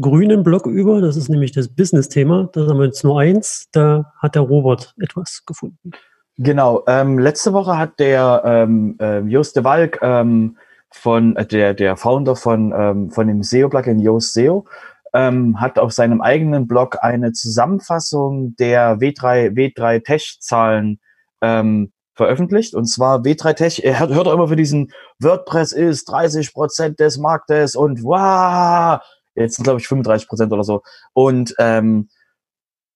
grünen 0.00 0.42
Block 0.42 0.66
über. 0.66 1.00
Das 1.00 1.16
ist 1.16 1.28
nämlich 1.28 1.52
das 1.52 1.68
Business-Thema. 1.68 2.48
Da 2.52 2.66
haben 2.66 2.78
wir 2.78 2.86
jetzt 2.86 3.04
nur 3.04 3.20
eins. 3.20 3.68
Da 3.72 4.12
hat 4.20 4.34
der 4.34 4.42
Robert 4.42 4.94
etwas 5.00 5.42
gefunden. 5.46 5.92
Genau. 6.36 6.82
Ähm, 6.88 7.18
letzte 7.18 7.52
Woche 7.52 7.78
hat 7.78 7.98
der 8.00 8.42
ähm, 8.44 8.96
äh, 9.00 9.20
Jost 9.20 9.56
de 9.56 9.64
Walk 9.64 9.98
ähm, 10.02 10.56
von 10.90 11.36
äh, 11.36 11.46
der 11.46 11.74
der 11.74 11.96
Founder 11.96 12.34
von 12.34 12.72
ähm, 12.76 13.10
von 13.10 13.28
dem 13.28 13.42
SEO-Plugin 13.42 14.00
Yoast 14.00 14.34
SEO 14.34 14.64
ähm, 15.12 15.60
hat 15.60 15.78
auf 15.78 15.92
seinem 15.92 16.20
eigenen 16.20 16.66
Blog 16.66 16.98
eine 17.00 17.32
Zusammenfassung 17.32 18.56
der 18.56 18.98
W3 18.98 19.54
W3 19.54 20.04
Tech-Zahlen 20.04 20.98
ähm, 21.40 21.92
veröffentlicht. 22.14 22.74
Und 22.74 22.86
zwar 22.86 23.20
W3 23.20 23.54
Tech, 23.54 23.84
er 23.84 24.00
hört, 24.00 24.12
hört 24.12 24.26
immer 24.26 24.48
für 24.48 24.56
diesen 24.56 24.92
WordPress 25.20 25.72
ist 25.72 26.06
30 26.06 26.52
Prozent 26.52 27.00
des 27.00 27.18
Marktes 27.18 27.76
und 27.76 28.02
wow, 28.02 29.00
Jetzt 29.34 29.56
sind, 29.56 29.64
glaube 29.64 29.80
ich, 29.80 29.88
35 29.88 30.28
Prozent 30.28 30.52
oder 30.52 30.64
so. 30.64 30.82
Und 31.12 31.54
ähm, 31.58 32.08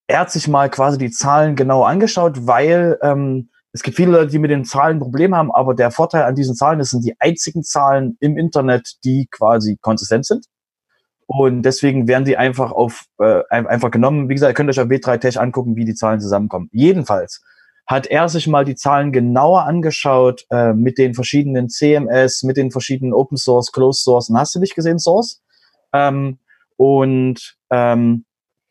er 0.06 0.20
hat 0.20 0.30
sich 0.30 0.48
mal 0.48 0.70
quasi 0.70 0.98
die 0.98 1.10
Zahlen 1.10 1.56
genau 1.56 1.84
angeschaut, 1.84 2.46
weil 2.46 2.98
ähm, 3.02 3.50
es 3.72 3.82
gibt 3.82 3.96
viele 3.96 4.12
Leute, 4.12 4.30
die 4.30 4.38
mit 4.38 4.50
den 4.50 4.64
Zahlen 4.64 4.98
Probleme 4.98 5.36
haben, 5.36 5.52
aber 5.52 5.74
der 5.74 5.90
Vorteil 5.90 6.24
an 6.24 6.34
diesen 6.34 6.54
Zahlen, 6.54 6.78
das 6.78 6.90
sind 6.90 7.04
die 7.04 7.14
einzigen 7.18 7.62
Zahlen 7.62 8.16
im 8.20 8.38
Internet, 8.38 8.96
die 9.04 9.28
quasi 9.30 9.76
konsistent 9.80 10.26
sind. 10.26 10.46
Und 11.26 11.62
deswegen 11.62 12.08
werden 12.08 12.24
die 12.24 12.38
einfach 12.38 12.72
auf 12.72 13.04
äh, 13.18 13.42
einfach 13.50 13.90
genommen. 13.90 14.30
Wie 14.30 14.34
gesagt, 14.34 14.50
ihr 14.50 14.54
könnt 14.54 14.70
euch 14.70 14.80
auf 14.80 14.88
W3 14.88 15.18
Tech 15.18 15.38
angucken, 15.38 15.76
wie 15.76 15.84
die 15.84 15.94
Zahlen 15.94 16.20
zusammenkommen. 16.20 16.70
Jedenfalls 16.72 17.42
hat 17.86 18.06
er 18.06 18.30
sich 18.30 18.46
mal 18.48 18.64
die 18.64 18.76
Zahlen 18.76 19.12
genauer 19.12 19.64
angeschaut 19.64 20.44
äh, 20.50 20.72
mit 20.72 20.96
den 20.96 21.12
verschiedenen 21.12 21.68
CMS, 21.68 22.44
mit 22.44 22.56
den 22.56 22.70
verschiedenen 22.70 23.12
Open 23.12 23.36
Source, 23.36 23.72
Closed 23.72 24.02
Source 24.02 24.30
und 24.30 24.38
hast 24.38 24.54
du 24.54 24.58
nicht 24.60 24.74
gesehen 24.74 24.98
Source? 24.98 25.42
Ähm, 25.92 26.38
und 26.76 27.56
ähm, 27.70 28.24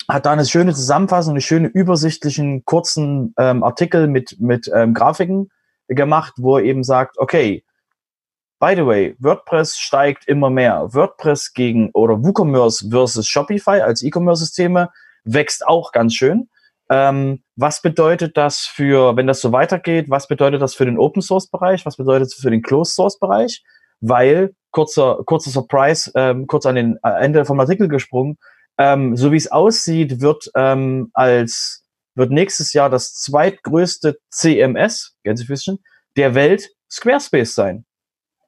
hat 0.08 0.26
da 0.26 0.32
eine 0.32 0.46
schöne 0.46 0.74
Zusammenfassung, 0.74 1.34
eine 1.34 1.42
schöne 1.42 1.68
übersichtlichen 1.68 2.64
kurzen 2.64 3.34
ähm, 3.38 3.64
Artikel 3.64 4.08
mit 4.08 4.40
mit 4.40 4.72
ähm, 4.74 4.94
Grafiken 4.94 5.50
gemacht, 5.88 6.34
wo 6.38 6.58
er 6.58 6.64
eben 6.64 6.84
sagt, 6.84 7.18
okay, 7.18 7.64
by 8.60 8.74
the 8.76 8.86
way, 8.86 9.16
WordPress 9.20 9.78
steigt 9.78 10.28
immer 10.28 10.50
mehr. 10.50 10.88
WordPress 10.94 11.54
gegen 11.54 11.92
oder 11.92 12.24
WooCommerce 12.24 12.90
versus 12.90 13.28
Shopify 13.28 13.82
als 13.82 14.04
E-Commerce-Systeme 14.04 14.90
wächst 15.24 15.66
auch 15.68 15.92
ganz 15.92 16.16
schön. 16.16 16.50
Ähm, 16.90 17.44
was 17.56 17.82
bedeutet 17.82 18.38
das 18.38 18.60
für, 18.62 19.16
wenn 19.18 19.28
das 19.28 19.42
so 19.42 19.52
weitergeht, 19.52 20.10
was 20.10 20.28
bedeutet 20.28 20.62
das 20.62 20.74
für 20.74 20.86
den 20.86 20.98
Open 20.98 21.22
Source 21.22 21.48
Bereich? 21.48 21.86
Was 21.86 21.98
bedeutet 21.98 22.28
das 22.28 22.36
für 22.36 22.52
den 22.52 22.62
Closed 22.62 22.96
Source 22.96 23.20
Bereich? 23.20 23.64
Weil 24.00 24.54
kurzer, 24.78 25.24
kurzer 25.26 25.50
Surprise, 25.50 26.12
ähm, 26.14 26.46
kurz 26.46 26.68
an 26.68 26.76
den 26.76 27.00
äh, 27.02 27.10
Ende 27.20 27.46
vom 27.46 27.60
Artikel 27.60 27.88
gesprungen. 27.88 28.38
Ähm, 28.78 29.18
so 29.18 29.32
wie 29.32 29.38
es 29.38 29.52
aussieht, 29.52 30.22
wird 30.22 30.52
ähm, 30.54 31.10
als 31.14 31.84
wird 32.14 32.32
nächstes 32.32 32.74
Jahr 32.74 32.90
das 32.92 33.16
zweitgrößte 33.16 34.20
CMS, 34.30 35.16
Gänsefüßchen, 35.24 35.80
der 36.16 36.36
Welt 36.36 36.70
Squarespace 36.92 37.56
sein. 37.56 37.86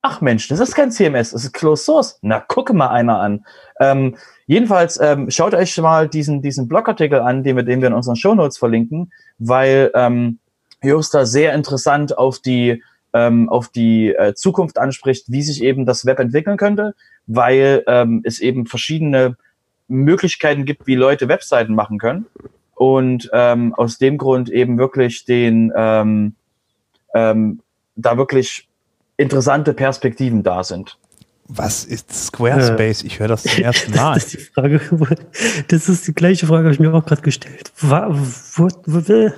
Ach 0.03 0.21
Mensch, 0.21 0.47
das 0.47 0.59
ist 0.59 0.75
kein 0.75 0.91
CMS, 0.91 1.31
das 1.31 1.45
ist 1.45 1.53
Closed 1.53 1.85
Source. 1.85 2.19
Na, 2.21 2.39
gucke 2.39 2.73
mal 2.73 2.89
einer 2.89 3.19
an. 3.19 3.43
Ähm, 3.79 4.15
jedenfalls 4.45 4.99
ähm, 5.01 5.31
schaut 5.31 5.55
euch 5.55 5.75
mal 5.79 6.07
diesen, 6.07 6.43
diesen 6.43 6.67
Blogartikel 6.67 7.21
an, 7.21 7.43
den 7.43 7.55
wir, 7.55 7.63
den 7.63 7.81
wir 7.81 7.87
in 7.87 7.95
unseren 7.95 8.15
Show 8.15 8.35
Notes 8.35 8.59
verlinken, 8.59 9.11
weil 9.39 9.91
ähm, 9.95 10.39
Jost 10.83 11.15
da 11.15 11.25
sehr 11.25 11.53
interessant 11.53 12.17
auf 12.17 12.37
die 12.39 12.83
ähm, 13.13 13.49
auf 13.49 13.69
die 13.69 14.13
äh, 14.13 14.33
Zukunft 14.33 14.77
anspricht, 14.77 15.25
wie 15.27 15.41
sich 15.41 15.63
eben 15.63 15.85
das 15.85 16.05
Web 16.05 16.19
entwickeln 16.19 16.57
könnte, 16.57 16.95
weil 17.27 17.83
ähm, 17.87 18.21
es 18.23 18.39
eben 18.39 18.65
verschiedene 18.65 19.37
Möglichkeiten 19.87 20.65
gibt, 20.65 20.87
wie 20.87 20.95
Leute 20.95 21.27
Webseiten 21.27 21.73
machen 21.73 21.97
können. 21.97 22.25
Und 22.75 23.29
ähm, 23.33 23.73
aus 23.75 23.97
dem 23.97 24.17
Grund 24.17 24.49
eben 24.49 24.77
wirklich 24.77 25.25
den 25.25 25.71
ähm, 25.75 26.35
ähm, 27.13 27.61
da 27.95 28.17
wirklich 28.17 28.67
interessante 29.17 29.73
Perspektiven 29.73 30.43
da 30.43 30.63
sind. 30.63 30.97
Was 31.47 31.83
ist 31.83 32.13
Squarespace? 32.13 33.03
Ich 33.03 33.19
höre 33.19 33.27
das 33.27 33.43
zum 33.43 33.63
ersten 33.63 33.91
Mal. 33.95 34.13
das, 34.13 34.25
ist 34.25 34.33
die 34.33 34.37
Frage, 34.37 34.81
das 35.67 35.89
ist 35.89 36.07
die 36.07 36.13
gleiche 36.13 36.45
Frage, 36.45 36.65
habe 36.65 36.73
ich 36.73 36.79
mir 36.79 36.93
auch 36.93 37.05
gerade 37.05 37.23
gestellt. 37.23 37.73
Wo, 37.79 37.95
wo, 38.55 38.69
wo, 38.85 39.31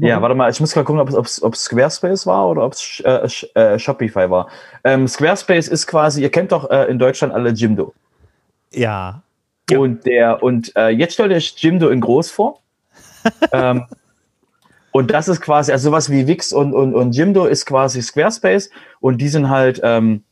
ja, 0.00 0.20
warte 0.20 0.34
mal, 0.34 0.50
ich 0.50 0.60
muss 0.60 0.72
gerade 0.72 0.84
gucken, 0.84 1.00
ob 1.00 1.26
es 1.26 1.42
ob 1.42 1.56
Squarespace 1.56 2.26
war 2.26 2.48
oder 2.48 2.64
ob 2.64 2.72
es 2.72 3.00
äh, 3.04 3.28
äh, 3.60 3.78
Shopify 3.78 4.28
war. 4.28 4.48
Ähm, 4.82 5.06
Squarespace 5.06 5.68
ist 5.68 5.86
quasi, 5.86 6.22
ihr 6.22 6.30
kennt 6.30 6.52
doch 6.52 6.70
äh, 6.70 6.84
in 6.90 6.98
Deutschland 6.98 7.32
alle 7.32 7.50
Jimdo. 7.50 7.94
Ja. 8.72 9.22
Und 9.70 10.04
der, 10.06 10.42
und 10.42 10.74
äh, 10.76 10.88
jetzt 10.88 11.14
stellt 11.14 11.32
euch 11.32 11.54
Jimdo 11.56 11.88
in 11.88 12.00
groß 12.00 12.30
vor. 12.30 12.60
ähm, 13.52 13.86
und 14.90 15.10
das 15.10 15.28
ist 15.28 15.40
quasi, 15.40 15.72
also 15.72 15.90
sowas 15.90 16.10
wie 16.10 16.26
Wix 16.26 16.52
und, 16.52 16.74
und, 16.74 16.94
und 16.94 17.12
Jimdo 17.12 17.46
ist 17.46 17.66
quasi 17.66 18.02
Squarespace 18.02 18.70
und 19.00 19.18
die 19.18 19.28
sind 19.28 19.48
halt, 19.48 19.80
ähm, 19.82 20.22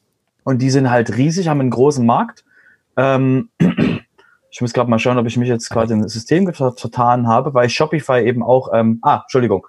und 0.45 0.61
die 0.61 0.71
sind 0.71 0.91
halt 0.91 1.17
riesig, 1.17 1.49
haben 1.49 1.61
einen 1.61 1.71
großen 1.71 2.05
Markt. 2.05 2.45
Ähm, 2.97 3.49
Ich 4.53 4.61
muss 4.61 4.75
gerade 4.75 4.89
mal 4.89 4.99
schauen, 4.99 5.17
ob 5.17 5.27
ich 5.27 5.39
mich 5.39 5.49
jetzt 5.49 5.71
quasi 5.71 5.95
in 5.95 6.03
das 6.03 6.13
System 6.13 6.53
vertan 6.53 7.27
habe, 7.27 7.55
weil 7.55 7.71
Shopify 7.71 8.23
eben 8.23 8.43
auch, 8.43 8.69
ähm, 8.75 8.99
ah, 9.01 9.21
Entschuldigung, 9.23 9.67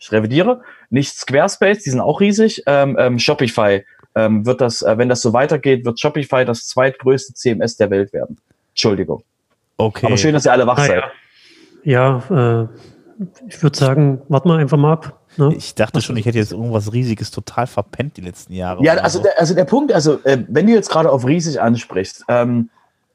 ich 0.00 0.10
revidiere, 0.10 0.60
nicht 0.90 1.16
Squarespace, 1.16 1.84
die 1.84 1.90
sind 1.90 2.00
auch 2.00 2.20
riesig, 2.20 2.64
ähm, 2.66 2.96
ähm, 2.98 3.18
Shopify 3.20 3.84
ähm, 4.16 4.44
wird 4.44 4.60
das, 4.60 4.82
äh, 4.82 4.98
wenn 4.98 5.08
das 5.08 5.22
so 5.22 5.32
weitergeht, 5.32 5.84
wird 5.84 6.00
Shopify 6.00 6.44
das 6.44 6.66
zweitgrößte 6.66 7.34
CMS 7.34 7.76
der 7.76 7.90
Welt 7.90 8.12
werden. 8.12 8.38
Entschuldigung. 8.70 9.22
Okay. 9.76 10.06
Aber 10.06 10.16
schön, 10.16 10.34
dass 10.34 10.46
ihr 10.46 10.52
alle 10.52 10.66
wach 10.66 10.78
Ah, 10.78 10.84
seid. 10.84 11.04
Ja, 11.84 12.22
ja 12.28 12.62
äh, 12.62 12.68
ich 13.46 13.62
würde 13.62 13.78
sagen, 13.78 14.20
warten 14.28 14.48
wir 14.48 14.56
einfach 14.56 14.78
mal 14.78 14.94
ab. 14.94 15.20
Ne? 15.36 15.54
Ich 15.56 15.76
dachte 15.76 16.00
schon, 16.00 16.16
ich 16.16 16.26
hätte 16.26 16.38
jetzt 16.38 16.52
irgendwas 16.52 16.92
Riesiges 16.92 17.30
total 17.30 17.68
verpennt 17.68 18.16
die 18.16 18.22
letzten 18.22 18.52
Jahre. 18.52 18.82
Ja, 18.82 18.94
also 18.94 19.18
so. 19.18 19.22
der, 19.22 19.38
also 19.38 19.54
der 19.54 19.64
Punkt, 19.64 19.92
also 19.92 20.18
äh, 20.24 20.38
wenn 20.48 20.66
du 20.66 20.72
jetzt 20.72 20.90
gerade 20.90 21.10
auf 21.10 21.24
riesig 21.24 21.60
ansprichst, 21.60 22.24
ähm, 22.28 22.70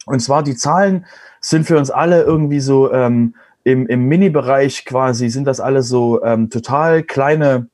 und 0.06 0.20
zwar 0.20 0.44
die 0.44 0.56
Zahlen 0.56 1.06
sind 1.40 1.66
für 1.66 1.78
uns 1.78 1.92
alle 1.92 2.24
irgendwie 2.24 2.60
so 2.60 2.92
ähm, 2.92 3.36
im, 3.64 3.88
im 3.88 4.06
Mini-Bereich 4.08 4.86
quasi, 4.86 5.30
sind 5.30 5.46
das 5.46 5.60
alle 5.60 5.84
so 5.84 6.24
ähm, 6.24 6.50
total 6.50 7.04
kleine, 7.04 7.68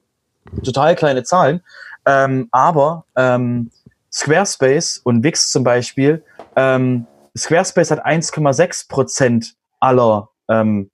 total 0.64 0.96
kleine 0.96 1.24
Zahlen. 1.24 1.62
Ähm, 2.06 2.48
aber 2.52 3.06
ähm, 3.16 3.72
Squarespace 4.12 5.00
und 5.04 5.24
Wix 5.24 5.52
zum 5.52 5.64
Beispiel, 5.64 6.24
ähm, 6.56 7.06
Squarespace 7.38 7.92
hat 7.92 8.06
1,6 8.06 8.88
Prozent 8.88 9.56
aller 9.80 10.30
ähm, 10.48 10.90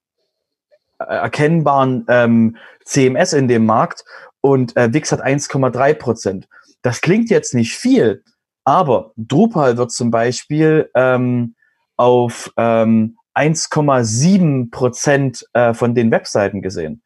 erkennbaren 0.99 2.05
ähm, 2.07 2.57
CMS 2.83 3.33
in 3.33 3.47
dem 3.47 3.65
Markt 3.65 4.05
und 4.41 4.75
äh, 4.77 4.93
Wix 4.93 5.11
hat 5.11 5.23
1,3 5.23 5.93
Prozent. 5.95 6.47
Das 6.81 7.01
klingt 7.01 7.29
jetzt 7.29 7.53
nicht 7.53 7.75
viel, 7.75 8.23
aber 8.65 9.11
Drupal 9.15 9.77
wird 9.77 9.91
zum 9.91 10.11
Beispiel 10.11 10.89
ähm, 10.95 11.55
auf 11.95 12.51
ähm, 12.57 13.17
1,7 13.35 14.71
Prozent 14.71 15.45
äh, 15.53 15.73
von 15.73 15.93
den 15.95 16.11
Webseiten 16.11 16.61
gesehen. 16.61 17.01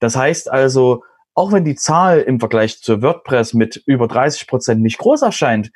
Das 0.00 0.16
heißt 0.16 0.50
also, 0.50 1.04
auch 1.34 1.52
wenn 1.52 1.64
die 1.64 1.76
Zahl 1.76 2.20
im 2.20 2.40
Vergleich 2.40 2.82
zu 2.82 3.02
WordPress 3.02 3.54
mit 3.54 3.82
über 3.86 4.08
30 4.08 4.46
Prozent 4.46 4.82
nicht 4.82 4.98
groß 4.98 5.22
erscheint, 5.22 5.70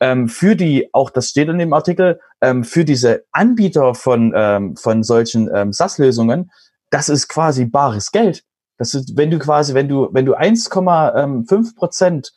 ähm, 0.00 0.28
für 0.28 0.56
die, 0.56 0.88
auch 0.92 1.10
das 1.10 1.28
steht 1.28 1.48
in 1.48 1.58
dem 1.58 1.72
Artikel, 1.72 2.20
ähm, 2.40 2.64
für 2.64 2.84
diese 2.84 3.24
Anbieter 3.32 3.94
von, 3.94 4.32
ähm, 4.34 4.76
von 4.76 5.02
solchen 5.02 5.48
ähm, 5.54 5.72
SaaS-Lösungen, 5.72 6.50
das 6.90 7.08
ist 7.08 7.28
quasi 7.28 7.66
bares 7.66 8.10
Geld. 8.10 8.44
Das 8.78 8.94
ist, 8.94 9.16
wenn 9.16 9.30
du 9.30 9.38
quasi, 9.38 9.74
wenn 9.74 9.88
du, 9.88 10.08
wenn 10.12 10.26
du 10.26 10.36
1,5 10.36 11.76
Prozent 11.76 12.32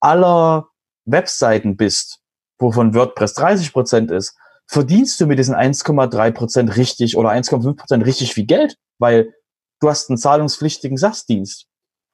aller 0.00 0.69
Webseiten 1.12 1.76
bist, 1.76 2.20
wovon 2.58 2.94
WordPress 2.94 3.34
30 3.34 3.72
Prozent 3.72 4.10
ist, 4.10 4.36
verdienst 4.66 5.20
du 5.20 5.26
mit 5.26 5.38
diesen 5.38 5.54
1,3 5.54 6.30
Prozent 6.30 6.76
richtig 6.76 7.16
oder 7.16 7.30
1,5 7.30 7.76
Prozent 7.76 8.06
richtig 8.06 8.34
viel 8.34 8.46
Geld, 8.46 8.76
weil 8.98 9.32
du 9.80 9.88
hast 9.88 10.10
einen 10.10 10.18
zahlungspflichtigen 10.18 10.96
SaaS-Dienst. 10.96 11.66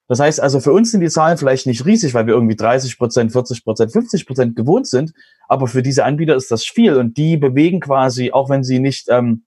Das 0.09 0.21
heißt 0.21 0.41
also, 0.41 0.61
für 0.61 0.73
uns 0.73 0.93
sind 0.93 1.01
die 1.01 1.09
Zahlen 1.09 1.37
vielleicht 1.37 1.67
nicht 1.67 1.85
riesig, 1.85 2.15
weil 2.15 2.27
wir 2.27 2.35
irgendwie 2.35 2.57
30 2.57 2.97
Prozent, 2.97 3.33
40 3.33 3.65
Prozent, 3.65 3.93
50 3.93 4.27
Prozent 4.27 4.57
gewohnt 4.57 4.87
sind. 4.87 5.13
Aber 5.49 5.67
für 5.67 5.83
diese 5.83 6.05
Anbieter 6.05 6.37
ist 6.37 6.51
das 6.51 6.65
viel 6.65 6.97
und 6.97 7.17
die 7.17 7.37
bewegen 7.37 7.81
quasi, 7.81 8.31
auch 8.31 8.49
wenn 8.49 8.63
sie 8.63 8.79
nicht 8.79 9.09
ähm, 9.11 9.45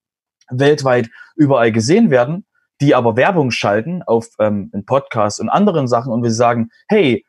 weltweit 0.50 1.10
überall 1.36 1.72
gesehen 1.72 2.10
werden, 2.10 2.46
die 2.82 2.94
aber 2.94 3.16
Werbung 3.16 3.52
schalten 3.52 4.04
auf 4.04 4.28
ähm, 4.40 4.70
in 4.74 4.86
Podcasts 4.86 5.40
und 5.40 5.50
anderen 5.50 5.88
Sachen 5.88 6.12
und 6.12 6.24
wir 6.24 6.32
sagen, 6.32 6.70
hey, 6.88 7.26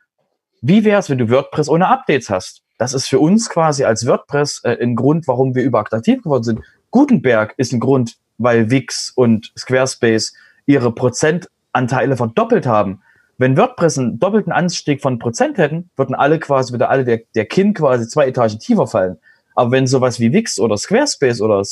wie 0.61 0.85
wär's, 0.85 1.11
wenn 1.11 1.19
du 1.19 1.31
WordPress 1.31 1.69
ohne 1.69 1.89
Updates 1.89 2.31
hast? 2.31 2.63
Das 2.79 2.95
ist 2.95 3.09
für 3.09 3.19
uns 3.19 3.49
quasi 3.49 3.85
als 3.85 4.07
WordPress 4.07 4.63
äh, 4.65 4.77
ein 4.81 4.97
Grund, 4.97 5.29
warum 5.29 5.55
wir 5.55 5.63
überaktiv 5.63 6.23
geworden 6.23 6.45
sind. 6.45 6.61
Gutenberg 6.91 7.55
ist 7.57 7.73
ein 7.73 7.81
Grund, 7.81 8.17
weil 8.39 8.71
Wix 8.71 9.13
und 9.15 9.53
Squarespace 9.57 10.33
ihre 10.67 10.95
Prozentanteile 10.95 12.17
verdoppelt 12.17 12.67
haben. 12.67 13.03
Wenn 13.39 13.57
WordPress 13.57 13.99
einen 13.99 14.19
doppelten 14.19 14.53
Anstieg 14.53 15.01
von 15.01 15.19
Prozent 15.19 15.57
hätten, 15.57 15.91
würden 15.97 16.15
alle 16.15 16.39
quasi, 16.39 16.73
würde 16.73 16.89
alle 16.89 17.05
der, 17.05 17.21
der 17.35 17.47
Kinn 17.47 17.75
quasi 17.75 18.07
zwei 18.07 18.27
Etagen 18.27 18.59
tiefer 18.59 18.87
fallen. 18.87 19.19
Aber 19.55 19.71
wenn 19.73 19.87
sowas 19.87 20.21
wie 20.21 20.33
Wix 20.33 20.59
oder 20.59 20.77
Squarespace 20.77 21.41
oder 21.41 21.63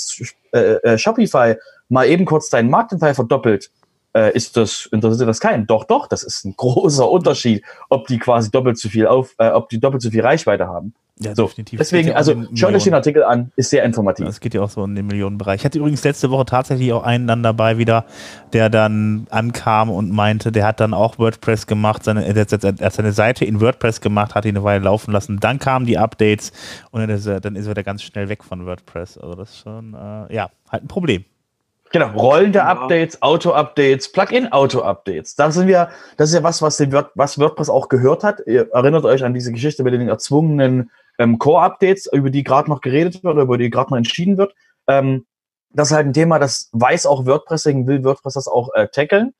äh, 0.52 0.58
äh, 0.58 0.98
Shopify 0.98 1.56
mal 1.88 2.06
eben 2.06 2.24
kurz 2.24 2.50
deinen 2.50 2.70
Marktanteil 2.70 3.14
verdoppelt, 3.14 3.70
äh, 4.18 4.32
ist 4.32 4.56
das, 4.56 4.88
interessiert 4.90 5.28
das 5.28 5.40
keinen. 5.40 5.66
Doch, 5.66 5.84
doch, 5.84 6.06
das 6.06 6.22
ist 6.22 6.44
ein 6.44 6.54
großer 6.56 7.08
Unterschied, 7.08 7.62
ob 7.88 8.06
die 8.08 8.18
quasi 8.18 8.50
doppelt 8.50 8.78
so 8.78 8.88
viel 8.88 9.06
auf, 9.06 9.34
äh, 9.38 9.50
ob 9.50 9.68
die 9.68 9.80
doppelt 9.80 10.02
so 10.02 10.10
viel 10.10 10.22
Reichweite 10.22 10.66
haben. 10.66 10.94
Ja, 11.20 11.34
So, 11.34 11.46
definitiv. 11.46 11.78
deswegen, 11.78 12.08
ja 12.10 12.14
also 12.14 12.44
schaut 12.54 12.74
euch 12.74 12.84
den. 12.84 12.94
Artikel 12.94 13.24
an, 13.24 13.50
ist 13.56 13.70
sehr 13.70 13.82
informativ. 13.82 14.26
Es 14.28 14.38
geht 14.38 14.54
ja 14.54 14.62
auch 14.62 14.70
so 14.70 14.84
in 14.84 14.94
den 14.94 15.06
Millionenbereich. 15.06 15.60
Ich 15.60 15.64
hatte 15.64 15.78
übrigens 15.78 16.04
letzte 16.04 16.30
Woche 16.30 16.44
tatsächlich 16.44 16.92
auch 16.92 17.02
einen 17.02 17.26
dann 17.26 17.42
dabei 17.42 17.76
wieder, 17.76 18.04
der 18.52 18.70
dann 18.70 19.26
ankam 19.30 19.90
und 19.90 20.12
meinte, 20.12 20.52
der 20.52 20.64
hat 20.64 20.78
dann 20.78 20.94
auch 20.94 21.18
WordPress 21.18 21.66
gemacht, 21.66 22.04
seine, 22.04 22.24
er 22.24 22.40
hat 22.40 22.64
er 22.64 22.86
hat 22.86 22.92
seine 22.92 23.12
Seite 23.12 23.44
in 23.44 23.60
WordPress 23.60 24.00
gemacht, 24.00 24.36
hat 24.36 24.44
ihn 24.44 24.56
eine 24.56 24.62
Weile 24.62 24.84
laufen 24.84 25.10
lassen. 25.10 25.40
Dann 25.40 25.58
kamen 25.58 25.86
die 25.86 25.98
Updates 25.98 26.52
und 26.92 27.00
dann 27.00 27.10
ist 27.10 27.26
er, 27.26 27.40
dann 27.40 27.56
ist 27.56 27.66
er 27.66 27.70
wieder 27.70 27.82
ganz 27.82 28.02
schnell 28.04 28.28
weg 28.28 28.44
von 28.44 28.64
WordPress. 28.64 29.18
Also 29.18 29.34
das 29.34 29.50
ist 29.50 29.58
schon, 29.58 29.94
äh, 29.94 30.32
ja, 30.32 30.50
halt 30.70 30.84
ein 30.84 30.88
Problem. 30.88 31.24
Genau, 31.90 32.08
rollende 32.08 32.58
Ja. 32.60 32.66
Updates, 32.66 33.22
Auto-Updates, 33.22 34.12
Plugin-Auto-Updates. 34.12 35.36
Das 35.36 35.54
sind 35.54 35.68
wir, 35.68 35.90
das 36.16 36.30
ist 36.30 36.34
ja 36.34 36.42
was, 36.42 36.60
was, 36.60 36.80
Word, 36.92 37.10
was 37.14 37.38
WordPress 37.38 37.70
auch 37.70 37.88
gehört 37.88 38.24
hat. 38.24 38.40
Ihr 38.46 38.68
erinnert 38.72 39.04
euch 39.04 39.24
an 39.24 39.34
diese 39.34 39.52
Geschichte 39.52 39.84
mit 39.84 39.94
den 39.94 40.08
erzwungenen 40.08 40.90
ähm, 41.18 41.38
Core-Updates, 41.38 42.06
über 42.12 42.30
die 42.30 42.44
gerade 42.44 42.68
noch 42.70 42.80
geredet 42.80 43.14
wird 43.14 43.34
oder 43.34 43.42
über 43.42 43.58
die 43.58 43.70
gerade 43.70 43.90
noch 43.90 43.96
entschieden 43.96 44.36
wird. 44.36 44.54
Ähm, 44.86 45.26
das 45.70 45.90
ist 45.90 45.96
halt 45.96 46.06
ein 46.06 46.12
Thema, 46.12 46.38
das 46.38 46.70
weiß 46.72 47.06
auch 47.06 47.26
WordPress, 47.26 47.62
deswegen 47.62 47.86
will 47.86 48.04
WordPress 48.04 48.34
das 48.34 48.48
auch 48.48 48.70
äh, 48.74 48.88
tackeln, 48.88 49.34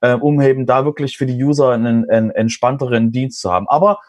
äh, 0.00 0.14
um 0.14 0.40
eben 0.40 0.66
da 0.66 0.84
wirklich 0.84 1.16
für 1.16 1.26
die 1.26 1.42
User 1.42 1.70
einen, 1.70 2.08
einen 2.08 2.30
entspannteren 2.30 3.12
Dienst 3.12 3.40
zu 3.40 3.52
haben. 3.52 3.68
Aber 3.68 4.00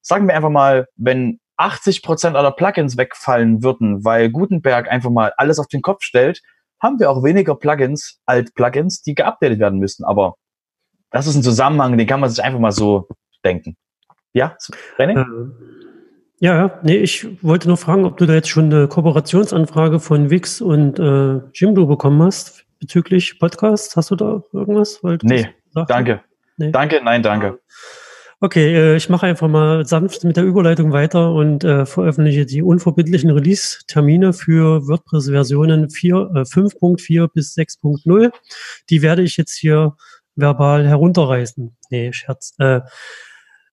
sagen 0.00 0.26
wir 0.26 0.34
einfach 0.34 0.50
mal, 0.50 0.86
wenn 0.96 1.40
80% 1.58 2.34
aller 2.34 2.50
Plugins 2.50 2.96
wegfallen 2.96 3.62
würden, 3.62 4.04
weil 4.04 4.30
Gutenberg 4.30 4.90
einfach 4.90 5.10
mal 5.10 5.32
alles 5.36 5.58
auf 5.58 5.68
den 5.68 5.82
Kopf 5.82 6.02
stellt, 6.02 6.42
haben 6.82 6.98
wir 6.98 7.10
auch 7.10 7.22
weniger 7.22 7.54
Plugins, 7.54 8.20
Alt-Plugins, 8.26 9.02
die 9.02 9.14
geupdatet 9.14 9.60
werden 9.60 9.78
müssen. 9.78 10.04
Aber 10.04 10.34
das 11.10 11.26
ist 11.26 11.36
ein 11.36 11.42
Zusammenhang, 11.42 11.96
den 11.96 12.06
kann 12.06 12.20
man 12.20 12.28
sich 12.28 12.42
einfach 12.42 12.58
mal 12.58 12.72
so 12.72 13.08
denken. 13.44 13.76
Ja, 14.32 14.56
René? 14.98 15.20
Äh, 15.20 15.24
ja, 16.40 16.56
ja, 16.56 16.80
nee, 16.82 16.96
ich 16.96 17.42
wollte 17.42 17.68
nur 17.68 17.76
fragen, 17.76 18.04
ob 18.04 18.16
du 18.16 18.26
da 18.26 18.34
jetzt 18.34 18.48
schon 18.48 18.64
eine 18.64 18.88
Kooperationsanfrage 18.88 20.00
von 20.00 20.30
Wix 20.30 20.60
und 20.60 20.98
äh, 20.98 21.40
Jimdo 21.54 21.86
bekommen 21.86 22.20
hast 22.22 22.64
bezüglich 22.80 23.38
Podcasts. 23.38 23.94
Hast 23.94 24.10
du 24.10 24.16
da 24.16 24.42
irgendwas? 24.52 25.04
Weil 25.04 25.18
Nee? 25.22 25.48
Danke. 25.86 26.20
Nee. 26.56 26.72
Danke, 26.72 27.00
nein, 27.04 27.22
danke. 27.22 27.60
Okay, 28.44 28.74
äh, 28.74 28.96
ich 28.96 29.08
mache 29.08 29.26
einfach 29.26 29.46
mal 29.46 29.86
sanft 29.86 30.24
mit 30.24 30.36
der 30.36 30.42
Überleitung 30.42 30.90
weiter 30.90 31.30
und 31.30 31.62
äh, 31.62 31.86
veröffentliche 31.86 32.44
die 32.44 32.60
unverbindlichen 32.60 33.30
Release-Termine 33.30 34.32
für 34.32 34.84
WordPress-Versionen 34.88 35.90
4, 35.90 36.14
äh, 36.14 36.38
5.4 36.40 37.28
bis 37.32 37.56
6.0. 37.56 38.32
Die 38.90 39.00
werde 39.00 39.22
ich 39.22 39.36
jetzt 39.36 39.56
hier 39.56 39.94
verbal 40.34 40.88
herunterreißen. 40.88 41.76
Nee, 41.90 42.12
Scherz. 42.12 42.54
Äh, 42.58 42.80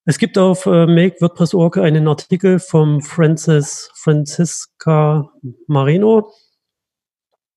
es 0.05 0.19
gibt 0.19 0.38
auf 0.38 0.67
äh, 0.67 0.85
make.wordpress.org 0.85 1.77
einen 1.79 2.07
Artikel 2.07 2.59
vom 2.59 3.01
Francis 3.01 3.89
Francisca 3.95 5.31
Marino. 5.65 6.31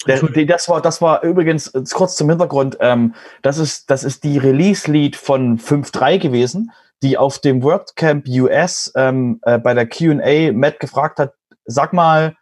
Das 0.07 0.69
war, 0.69 0.81
das 0.81 1.02
war 1.02 1.23
übrigens 1.23 1.71
kurz 1.92 2.16
zum 2.16 2.31
Hintergrund. 2.31 2.78
Ähm, 2.81 3.14
das 3.42 3.59
ist, 3.59 3.90
das 3.90 4.02
ist 4.02 4.25
die 4.25 4.38
Release-Lead 4.38 5.14
von 5.14 5.59
5.3 5.59 6.19
gewesen, 6.19 6.73
die 7.02 7.18
auf 7.18 7.38
dem 7.38 7.62
WordCamp 7.62 8.26
US 8.28 8.92
ähm, 8.97 9.40
äh, 9.42 9.59
bei 9.59 9.75
der 9.75 9.88
Q&A 9.88 10.52
Matt 10.52 10.80
gefragt 10.80 11.18
hat, 11.18 11.35
sag 11.64 11.92
mal, 11.92 12.37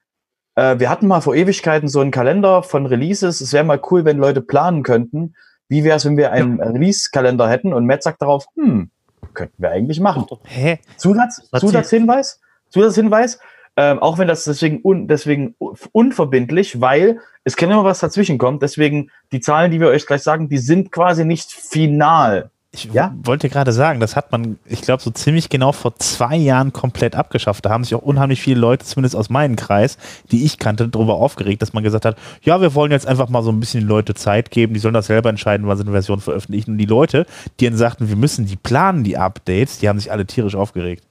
äh, 0.55 0.79
wir 0.79 0.91
hatten 0.91 1.07
mal 1.07 1.21
vor 1.21 1.35
Ewigkeiten 1.35 1.89
so 1.89 2.01
einen 2.01 2.11
Kalender 2.11 2.63
von 2.63 2.87
Releases. 2.87 3.41
Es 3.41 3.53
wäre 3.53 3.65
mal 3.65 3.81
cool, 3.91 4.05
wenn 4.05 4.19
Leute 4.19 4.43
planen 4.43 4.83
könnten. 4.83 5.35
Wie 5.69 5.85
wäre 5.85 5.97
es, 5.97 6.05
wenn 6.05 6.17
wir 6.17 6.33
einen 6.33 6.61
Release-Kalender 6.61 7.49
hätten? 7.49 7.73
Und 7.73 7.87
Matt 7.87 8.03
sagt 8.03 8.21
darauf, 8.23 8.47
hm, 8.57 8.91
könnten 9.35 9.63
wir 9.63 9.71
eigentlich 9.71 10.01
machen. 10.01 10.27
Hä? 10.45 10.79
Zusatz, 10.97 11.49
Zusatzhinweis, 11.59 12.41
Zusatzhinweis, 12.69 13.39
ähm, 13.77 14.01
auch 14.01 14.19
wenn 14.19 14.29
das 14.29 14.45
deswegen, 14.45 14.81
un, 14.83 15.07
deswegen 15.07 15.55
unverbindlich, 15.93 16.81
weil 16.81 17.21
es 17.45 17.57
kann 17.57 17.71
immer 17.71 17.85
was 17.85 18.01
dazwischen 18.01 18.37
kommt. 18.37 18.63
Deswegen 18.63 19.11
die 19.33 19.41
Zahlen, 19.41 19.71
die 19.71 19.81
wir 19.81 19.89
euch 19.89 20.07
gleich 20.07 20.23
sagen, 20.23 20.49
die 20.49 20.59
sind 20.59 20.91
quasi 20.91 21.25
nicht 21.25 21.53
final. 21.53 22.51
Ich 22.73 22.85
Ja? 22.85 23.13
wollte 23.25 23.49
gerade 23.49 23.73
sagen, 23.73 23.99
das 23.99 24.15
hat 24.15 24.31
man, 24.31 24.59
ich 24.65 24.81
glaube, 24.83 25.03
so 25.03 25.11
ziemlich 25.11 25.49
genau 25.49 25.73
vor 25.73 25.97
zwei 25.97 26.37
Jahren 26.37 26.73
komplett 26.73 27.17
abgeschafft. 27.17 27.65
Da 27.67 27.71
haben 27.71 27.83
sich 27.83 27.97
auch 27.97 28.03
unheimlich 28.03 28.41
viele 28.41 28.61
Leute, 28.61 28.87
zumindest 28.87 29.17
aus 29.17 29.29
meinem 29.29 29.57
Kreis, 29.57 29.99
die 30.31 30.45
ich 30.45 30.59
kannte, 30.59 30.89
darüber 30.89 31.15
aufgeregt, 31.15 31.63
dass 31.63 31.73
man 31.73 31.83
gesagt 31.83 32.05
hat, 32.05 32.17
ja, 32.43 32.61
wir 32.61 32.75
wollen 32.77 32.93
jetzt 32.93 33.09
einfach 33.09 33.29
mal 33.29 33.43
so 33.43 33.51
ein 33.51 33.59
bisschen 33.59 33.81
den 33.81 33.89
Leute 33.89 34.15
Zeit 34.15 34.53
geben, 34.53 34.75
die 34.75 34.79
sollen 34.81 34.95
das 34.95 35.07
selber 35.07 35.31
entscheiden, 35.31 35.67
wann 35.67 35.77
sie 35.79 35.83
eine 35.83 35.91
Version 35.91 36.21
veröffentlichen. 36.21 36.73
Und 36.73 36.79
die 36.79 36.87
Leute, 36.87 37.27
die 37.59 37.65
dann 37.65 37.77
sagten, 37.77 38.09
wir 38.09 38.17
müssen 38.17 38.47
die 38.47 38.57
planen, 38.57 39.03
die 39.03 39.17
Updates, 39.19 39.79
die 39.79 39.89
haben 39.89 39.99
sich 39.99 40.13
alle 40.13 40.25
tierisch 40.27 40.55
aufgeregt. 40.55 41.03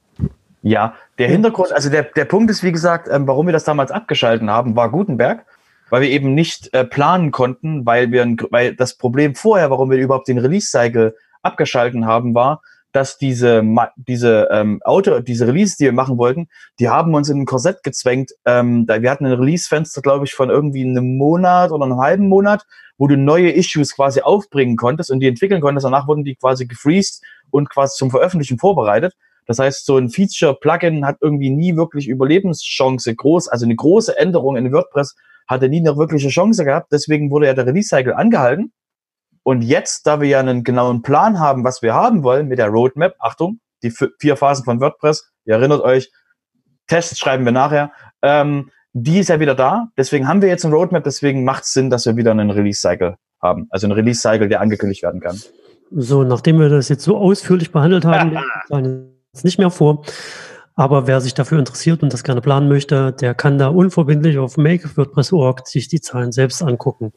Ja, 0.62 0.94
der 1.18 1.28
Hintergrund, 1.28 1.72
also 1.72 1.90
der, 1.90 2.04
der 2.04 2.24
Punkt 2.24 2.50
ist, 2.50 2.62
wie 2.62 2.72
gesagt, 2.72 3.08
ähm, 3.10 3.26
warum 3.26 3.46
wir 3.46 3.52
das 3.52 3.64
damals 3.64 3.90
abgeschalten 3.90 4.50
haben, 4.50 4.76
war 4.76 4.90
Gutenberg. 4.90 5.44
weil 5.90 6.02
wir 6.02 6.08
eben 6.10 6.34
nicht 6.34 6.72
äh, 6.72 6.84
planen 6.84 7.32
konnten, 7.32 7.84
weil 7.84 8.12
wir, 8.12 8.24
weil 8.50 8.74
das 8.76 8.94
Problem 8.94 9.34
vorher, 9.34 9.70
warum 9.70 9.90
wir 9.90 9.98
überhaupt 9.98 10.28
den 10.28 10.38
Release-Cycle 10.38 11.14
abgeschalten 11.42 12.06
haben, 12.06 12.34
war, 12.34 12.62
dass 12.92 13.18
diese, 13.18 13.62
diese 13.96 14.48
ähm, 14.50 14.80
Auto, 14.84 15.20
diese 15.20 15.46
Release, 15.46 15.76
die 15.78 15.84
wir 15.84 15.92
machen 15.92 16.18
wollten, 16.18 16.48
die 16.78 16.88
haben 16.88 17.14
uns 17.14 17.28
in 17.28 17.40
ein 17.40 17.46
Korsett 17.46 17.82
gezwängt. 17.82 18.32
Ähm, 18.44 18.86
da, 18.86 19.00
wir 19.00 19.10
hatten 19.10 19.26
ein 19.26 19.32
Release-Fenster, 19.32 20.02
glaube 20.02 20.24
ich, 20.24 20.34
von 20.34 20.50
irgendwie 20.50 20.84
einem 20.84 21.16
Monat 21.16 21.70
oder 21.70 21.84
einem 21.84 22.00
halben 22.00 22.28
Monat, 22.28 22.64
wo 22.98 23.06
du 23.06 23.16
neue 23.16 23.50
Issues 23.50 23.94
quasi 23.94 24.20
aufbringen 24.22 24.76
konntest 24.76 25.10
und 25.10 25.20
die 25.20 25.28
entwickeln 25.28 25.60
konntest. 25.60 25.84
Danach 25.84 26.08
wurden 26.08 26.24
die 26.24 26.34
quasi 26.34 26.66
gefreezed 26.66 27.22
und 27.50 27.70
quasi 27.70 27.96
zum 27.96 28.10
Veröffentlichen 28.10 28.58
vorbereitet. 28.58 29.14
Das 29.46 29.58
heißt, 29.58 29.86
so 29.86 29.96
ein 29.96 30.10
Feature-Plugin 30.10 31.06
hat 31.06 31.18
irgendwie 31.20 31.50
nie 31.50 31.76
wirklich 31.76 32.08
Überlebenschance 32.08 33.14
groß, 33.14 33.48
also 33.48 33.64
eine 33.64 33.74
große 33.74 34.16
Änderung 34.18 34.56
in 34.56 34.72
WordPress 34.72 35.16
hatte 35.48 35.68
nie 35.68 35.80
eine 35.80 35.96
wirkliche 35.96 36.28
Chance 36.28 36.64
gehabt. 36.64 36.92
Deswegen 36.92 37.30
wurde 37.30 37.46
ja 37.46 37.54
der 37.54 37.66
Release-Cycle 37.66 38.14
angehalten. 38.14 38.72
Und 39.42 39.62
jetzt, 39.62 40.06
da 40.06 40.20
wir 40.20 40.28
ja 40.28 40.40
einen 40.40 40.64
genauen 40.64 41.02
Plan 41.02 41.40
haben, 41.40 41.64
was 41.64 41.82
wir 41.82 41.94
haben 41.94 42.22
wollen 42.22 42.48
mit 42.48 42.58
der 42.58 42.68
Roadmap, 42.68 43.14
Achtung, 43.18 43.60
die 43.82 43.90
vier 43.90 44.36
Phasen 44.36 44.64
von 44.64 44.80
WordPress, 44.80 45.32
ihr 45.46 45.54
erinnert 45.54 45.80
euch, 45.82 46.12
Tests 46.86 47.18
schreiben 47.18 47.44
wir 47.44 47.52
nachher, 47.52 47.92
ähm, 48.22 48.70
die 48.92 49.20
ist 49.20 49.28
ja 49.28 49.40
wieder 49.40 49.54
da. 49.54 49.88
Deswegen 49.96 50.28
haben 50.28 50.42
wir 50.42 50.48
jetzt 50.48 50.64
ein 50.64 50.72
Roadmap, 50.72 51.04
deswegen 51.04 51.44
macht 51.44 51.64
es 51.64 51.72
Sinn, 51.72 51.90
dass 51.90 52.06
wir 52.06 52.16
wieder 52.16 52.32
einen 52.32 52.50
Release-Cycle 52.50 53.16
haben. 53.40 53.66
Also 53.70 53.86
einen 53.86 53.92
Release-Cycle, 53.92 54.48
der 54.48 54.60
angekündigt 54.60 55.02
werden 55.02 55.20
kann. 55.20 55.40
So, 55.92 56.24
nachdem 56.24 56.58
wir 56.58 56.68
das 56.68 56.88
jetzt 56.88 57.04
so 57.04 57.16
ausführlich 57.16 57.72
behandelt 57.72 58.04
haben, 58.04 58.38
jetzt 59.32 59.44
nicht 59.44 59.58
mehr 59.58 59.70
vor. 59.70 60.04
Aber 60.74 61.06
wer 61.06 61.20
sich 61.20 61.34
dafür 61.34 61.58
interessiert 61.58 62.02
und 62.02 62.12
das 62.12 62.24
gerne 62.24 62.40
planen 62.40 62.68
möchte, 62.68 63.12
der 63.12 63.34
kann 63.34 63.58
da 63.58 63.68
unverbindlich 63.68 64.38
auf 64.38 64.56
make.wordpress.org 64.56 65.66
sich 65.66 65.88
die 65.88 66.00
Zahlen 66.00 66.32
selbst 66.32 66.62
angucken. 66.62 67.12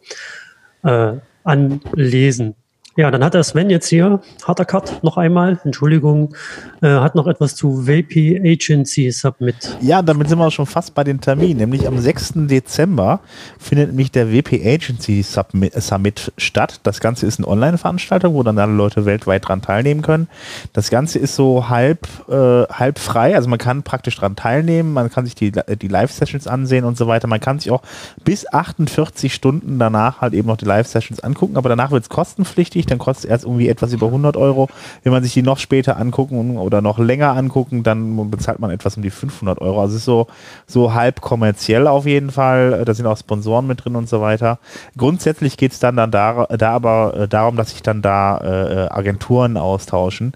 Äh, 0.84 1.14
anlesen. 1.44 2.56
Ja, 2.96 3.10
dann 3.10 3.24
hat 3.24 3.34
der 3.34 3.44
Sven 3.44 3.72
jetzt 3.72 3.88
hier, 3.88 4.22
harter 4.46 4.66
Cut, 4.66 5.04
noch 5.04 5.18
einmal, 5.18 5.60
Entschuldigung, 5.64 6.36
äh, 6.84 6.90
hat 6.90 7.16
noch 7.16 7.26
etwas 7.26 7.56
zu 7.56 7.86
VP 7.86 8.40
Agency 8.46 9.10
Submit. 9.10 9.78
Ja, 9.82 10.04
damit 10.04 10.30
sind 10.30 10.38
wir 10.38 10.52
schon 10.52 10.68
fast 10.68 10.94
bei 10.94 11.04
den 11.04 11.20
Terminen, 11.20 11.58
nämlich 11.58 11.88
am 11.88 11.98
6. 11.98 12.34
Dezember 12.48 13.22
findet 13.58 13.90
nämlich 13.90 14.12
der 14.12 14.28
VP 14.28 14.62
Agency 14.64 15.24
Submit, 15.24 15.74
Summit 15.82 16.34
statt. 16.38 16.82
Das 16.84 17.00
Ganze 17.00 17.26
ist 17.26 17.40
eine 17.40 17.48
Online-Veranstaltung, 17.48 18.36
wo 18.36 18.44
dann 18.44 18.60
alle 18.60 18.74
Leute 18.74 19.06
weltweit 19.06 19.48
dran 19.48 19.64
teilnehmen 19.64 20.04
können. 20.04 20.28
Das 20.74 20.92
Ganze 20.92 21.18
ist 21.18 21.36
so 21.36 21.70
halb, 21.70 22.08
äh, 22.30 22.34
halb 22.72 23.00
frei, 23.00 23.36
also 23.36 23.50
man 23.50 23.58
kann 23.58 23.82
praktisch 23.82 24.18
dran 24.18 24.36
teilnehmen, 24.36 24.94
man 24.94 25.10
kann 25.10 25.26
sich 25.26 25.34
die, 25.34 25.52
die 25.52 25.88
Live-Sessions 25.88 26.46
ansehen 26.46 26.86
und 26.86 26.96
so 26.96 27.08
weiter. 27.08 27.28
Man 27.28 27.40
kann 27.40 27.58
sich 27.58 27.72
auch 27.72 27.82
bis 28.24 28.46
48 28.54 29.34
Stunden 29.34 29.80
danach 29.80 30.22
halt 30.22 30.36
eben 30.36 30.48
noch 30.48 30.58
die 30.58 30.66
Live-Sessions 30.66 31.22
angucken, 31.22 31.58
aber 31.58 31.70
danach 31.70 31.90
wird 31.90 32.04
es 32.04 32.10
kostenpflichtig 32.10 32.83
günstig, 32.84 32.88
dann 32.88 33.00
kostet 33.00 33.26
es 33.26 33.30
erst 33.30 33.46
irgendwie 33.46 33.70
etwas 33.70 33.94
über 33.94 34.08
100 34.08 34.38
Euro. 34.38 34.68
Wenn 35.04 35.12
man 35.12 35.24
sich 35.24 35.34
die 35.34 35.42
noch 35.42 35.58
später 35.58 35.98
angucken 35.98 36.58
oder 36.58 36.82
noch 36.82 37.00
länger 37.00 37.36
angucken, 37.36 37.84
dann 37.84 38.30
bezahlt 38.30 38.60
man 38.60 38.72
etwas 38.72 38.98
um 38.98 39.04
die 39.04 39.10
500 39.10 39.60
Euro. 39.62 39.82
Also 39.82 39.96
es 39.96 40.00
ist 40.00 40.06
so, 40.06 40.28
so 40.68 40.94
halb 40.94 41.22
kommerziell 41.22 41.88
auf 41.88 42.06
jeden 42.06 42.32
Fall. 42.32 42.84
Da 42.86 42.94
sind 42.94 43.06
auch 43.06 43.18
Sponsoren 43.18 43.68
mit 43.68 43.84
drin 43.84 43.96
und 43.96 44.10
so 44.10 44.22
weiter. 44.22 44.60
Grundsätzlich 44.98 45.58
geht 45.58 45.72
es 45.72 45.80
dann, 45.80 45.96
dann 45.96 46.12
da, 46.12 46.46
da 46.46 46.72
aber 46.72 47.14
äh, 47.18 47.28
darum, 47.28 47.56
dass 47.56 47.72
sich 47.72 47.82
dann 47.82 48.02
da 48.02 48.38
äh, 48.38 48.90
Agenturen 48.90 49.58
austauschen 49.58 50.34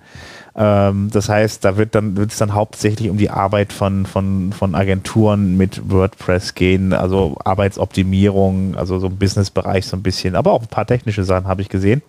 ähm, 0.58 1.10
das 1.14 1.30
heißt, 1.30 1.64
da 1.64 1.78
wird 1.78 1.94
dann 1.94 2.18
wird 2.18 2.32
es 2.32 2.40
dann 2.40 2.56
hauptsächlich 2.56 3.12
um 3.12 3.18
die 3.18 3.30
Arbeit 3.30 3.72
von, 3.72 4.08
von, 4.08 4.52
von 4.54 4.74
Agenturen 4.74 5.56
mit 5.56 5.92
WordPress 5.92 6.56
gehen, 6.56 6.94
also 6.94 7.38
Arbeitsoptimierung, 7.46 8.76
also 8.76 8.98
so 8.98 9.06
im 9.06 9.18
Businessbereich 9.18 9.86
so 9.86 9.96
ein 9.96 10.02
bisschen, 10.02 10.36
aber 10.36 10.54
auch 10.54 10.64
ein 10.64 10.68
paar 10.68 10.88
technische 10.88 11.24
Sachen 11.24 11.48
habe 11.48 11.62
ich 11.62 11.70
gesehen. 11.70 12.02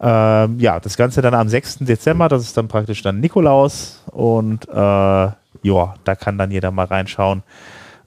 Ähm, 0.00 0.58
ja, 0.60 0.78
das 0.80 0.96
Ganze 0.96 1.22
dann 1.22 1.34
am 1.34 1.48
6. 1.48 1.78
Dezember, 1.80 2.28
das 2.28 2.42
ist 2.42 2.56
dann 2.56 2.68
praktisch 2.68 3.02
dann 3.02 3.20
Nikolaus 3.20 4.02
und 4.12 4.68
äh, 4.68 4.72
ja, 4.72 5.94
da 6.04 6.14
kann 6.14 6.38
dann 6.38 6.50
jeder 6.50 6.70
mal 6.70 6.86
reinschauen. 6.86 7.42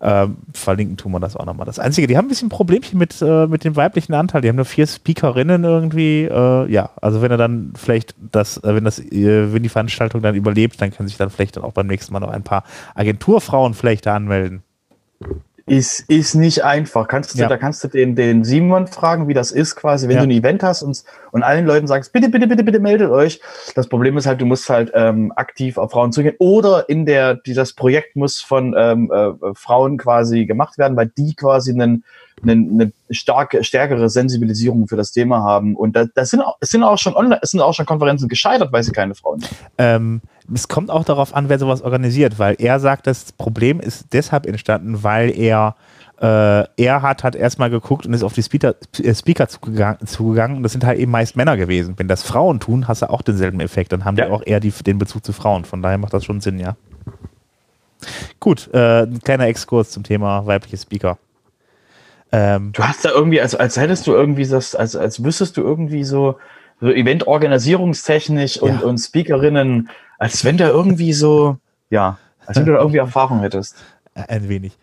Ähm, 0.04 0.38
verlinken 0.52 0.98
tun 0.98 1.12
wir 1.12 1.20
das 1.20 1.36
auch 1.36 1.46
nochmal. 1.46 1.68
Das 1.68 1.78
Einzige, 1.78 2.08
die 2.08 2.18
haben 2.18 2.26
ein 2.26 2.30
bisschen 2.30 2.50
Problemchen 2.50 2.98
mit, 2.98 3.22
äh, 3.22 3.46
mit 3.46 3.64
dem 3.64 3.76
weiblichen 3.76 4.16
Anteil. 4.16 4.42
Die 4.42 4.50
haben 4.50 4.56
nur 4.56 4.66
vier 4.66 4.88
Speakerinnen 4.88 5.64
irgendwie. 5.64 6.24
Äh, 6.24 6.72
ja, 6.72 6.90
also 7.00 7.22
wenn 7.22 7.30
er 7.30 7.38
dann 7.38 7.74
vielleicht 7.76 8.16
das, 8.20 8.58
äh, 8.58 8.74
wenn 8.74 8.84
das, 8.84 8.98
äh, 8.98 9.54
wenn 9.54 9.62
die 9.62 9.70
Veranstaltung 9.70 10.24
dann 10.24 10.34
überlebt, 10.34 10.82
dann 10.82 10.90
können 10.90 11.08
sich 11.08 11.18
dann 11.18 11.30
vielleicht 11.30 11.56
dann 11.56 11.64
auch 11.64 11.74
beim 11.74 11.86
nächsten 11.86 12.14
Mal 12.14 12.20
noch 12.20 12.32
ein 12.32 12.42
paar 12.42 12.64
Agenturfrauen 12.96 13.76
vielleicht 13.76 14.08
da 14.08 14.16
anmelden. 14.16 14.64
Ist, 15.68 16.10
ist 16.10 16.36
nicht 16.36 16.64
einfach. 16.64 17.08
Kannst 17.08 17.34
du, 17.34 17.40
ja. 17.40 17.48
Da 17.48 17.58
kannst 17.58 17.84
du 17.84 17.88
den, 17.88 18.16
den 18.16 18.44
Simon 18.44 18.88
fragen, 18.88 19.28
wie 19.28 19.34
das 19.34 19.52
ist, 19.52 19.76
quasi, 19.76 20.08
wenn 20.08 20.16
ja. 20.16 20.22
du 20.24 20.28
ein 20.28 20.32
Event 20.32 20.64
hast 20.64 20.84
und, 20.84 21.04
und 21.32 21.44
allen 21.44 21.66
Leuten 21.66 21.88
sagst, 21.88 22.14
bitte, 22.14 22.30
bitte, 22.30 22.48
bitte, 22.48 22.64
bitte 22.64 22.80
meldet 22.80 23.10
euch. 23.10 23.42
Das 23.76 23.88
Problem 23.88 24.18
ist 24.18 24.26
halt, 24.26 24.42
du 24.42 24.46
musst 24.46 24.70
halt 24.70 24.92
ähm, 24.94 25.32
aktiv 25.36 25.78
auf 25.78 25.92
Frauen 25.92 26.12
zugehen. 26.12 26.36
Oder 26.40 26.90
in 26.90 27.06
der, 27.06 27.36
die, 27.36 27.54
das 27.54 27.74
Projekt 27.74 28.16
muss 28.16 28.42
von 28.42 28.76
ähm, 28.78 29.12
äh, 29.12 29.54
Frauen 29.54 29.98
quasi 29.98 30.46
gemacht 30.46 30.78
werden, 30.78 30.98
weil 30.98 31.12
die 31.16 31.36
quasi 31.36 31.72
einen, 31.72 32.04
einen, 32.42 32.82
eine 32.82 32.92
starke, 33.10 33.64
stärkere 33.64 34.10
Sensibilisierung 34.10 34.88
für 34.88 34.98
das 34.98 35.12
Thema 35.12 35.44
haben. 35.44 35.76
Und 35.76 35.96
da, 35.96 36.06
das 36.14 36.32
sind, 36.32 36.42
auch, 36.42 36.58
es 36.60 36.70
sind 36.70 36.84
auch 36.84 36.98
schon 36.98 37.16
online, 37.16 37.40
es 37.42 37.52
sind 37.52 37.62
auch 37.62 37.74
schon 37.74 37.86
Konferenzen 37.86 38.28
gescheitert, 38.28 38.72
weil 38.72 38.84
sie 38.84 38.92
keine 38.92 39.16
Frauen 39.16 39.42
haben. 39.44 39.56
Ähm, 39.78 40.22
es 40.54 40.68
kommt 40.68 40.90
auch 40.90 41.06
darauf 41.06 41.36
an, 41.36 41.50
wer 41.50 41.60
sowas 41.60 41.82
organisiert, 41.82 42.40
weil 42.40 42.56
er 42.60 42.80
sagt, 42.80 43.08
das 43.08 43.32
Problem 43.32 43.80
ist 43.80 44.14
deshalb 44.14 44.46
entstanden, 44.46 45.04
weil 45.04 45.38
er 45.38 45.76
äh, 46.22 46.66
er 46.78 47.02
hat, 47.02 47.24
hat 47.24 47.36
erstmal 47.36 47.72
geguckt 47.72 48.06
und 48.06 48.14
ist 48.14 48.22
auf 48.22 48.34
die 48.34 48.44
Speaker, 48.44 48.76
äh, 49.02 49.16
Speaker 49.16 49.48
zugegangen, 49.48 50.06
zugegangen 50.06 50.58
und 50.58 50.64
das 50.64 50.72
sind 50.72 50.86
halt 50.86 51.00
eben 51.00 51.12
meist 51.12 51.36
Männer 51.36 51.58
gewesen. 51.58 51.96
Wenn 51.98 52.08
das 52.08 52.22
Frauen 52.22 52.60
tun, 52.60 52.88
hast 52.88 53.02
du 53.02 53.10
auch 53.10 53.24
denselben 53.24 53.60
Effekt. 53.60 53.92
Dann 53.92 54.06
haben 54.06 54.18
ja. 54.18 54.26
die 54.26 54.32
auch 54.32 54.44
eher 54.46 54.60
die, 54.60 54.70
den 54.70 55.00
Bezug 55.00 55.26
zu 55.26 55.34
Frauen. 55.34 55.66
Von 55.66 55.82
daher 55.82 55.98
macht 55.98 56.14
das 56.14 56.24
schon 56.24 56.40
Sinn, 56.40 56.60
ja. 56.60 56.76
Gut, 58.40 58.70
äh, 58.72 59.04
ein 59.04 59.20
kleiner 59.20 59.48
Exkurs 59.48 59.90
zum 59.90 60.04
Thema 60.04 60.46
weibliche 60.46 60.78
Speaker. 60.78 61.18
Ähm, 62.32 62.72
du 62.74 62.84
hast 62.84 63.04
da 63.04 63.10
irgendwie, 63.10 63.42
also 63.42 63.58
als 63.58 63.78
hättest 63.78 64.06
du 64.06 64.14
irgendwie 64.14 64.48
das, 64.48 64.76
als, 64.76 64.96
als 64.96 65.24
wüsstest 65.24 65.58
du 65.58 65.62
irgendwie 65.62 66.04
so, 66.04 66.38
so 66.80 66.92
Event-organisierungstechnisch 66.92 68.58
und, 68.62 68.82
ja. 68.82 68.88
und 68.88 69.00
Speakerinnen, 69.00 69.90
als 70.22 70.46
wenn 70.46 70.56
da 70.56 70.68
irgendwie 70.68 71.14
so, 71.14 71.58
ja, 71.90 72.20
als 72.46 72.56
wenn 72.56 72.66
du 72.68 72.74
da 72.74 72.78
irgendwie 72.78 72.98
Erfahrung 73.10 73.40
hättest. 73.40 73.76
Ein 74.14 74.48
wenig. 74.50 74.78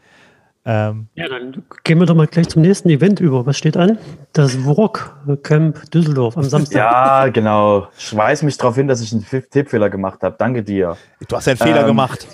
Ähm, 0.64 1.06
ja, 1.14 1.28
dann 1.28 1.62
gehen 1.84 2.00
wir 2.00 2.06
doch 2.06 2.16
mal 2.16 2.26
gleich 2.26 2.48
zum 2.48 2.62
nächsten 2.62 2.90
Event 2.90 3.20
über. 3.20 3.46
Was 3.46 3.56
steht 3.56 3.76
an? 3.76 3.98
Das 4.32 4.64
Wrock 4.64 5.16
Camp 5.44 5.90
Düsseldorf 5.92 6.36
am 6.36 6.42
Samstag. 6.42 6.76
Ja, 6.76 7.28
genau. 7.28 7.86
Ich 7.96 8.14
weiß 8.14 8.42
mich 8.42 8.56
darauf 8.56 8.74
hin, 8.74 8.88
dass 8.88 9.00
ich 9.00 9.12
einen 9.12 9.24
Tippfehler 9.24 9.88
gemacht 9.90 10.22
habe. 10.22 10.34
Danke 10.36 10.64
dir. 10.64 10.96
Du 11.28 11.36
hast 11.36 11.46
einen 11.46 11.56
Fehler 11.56 11.82
ähm, 11.82 11.86
gemacht. 11.86 12.26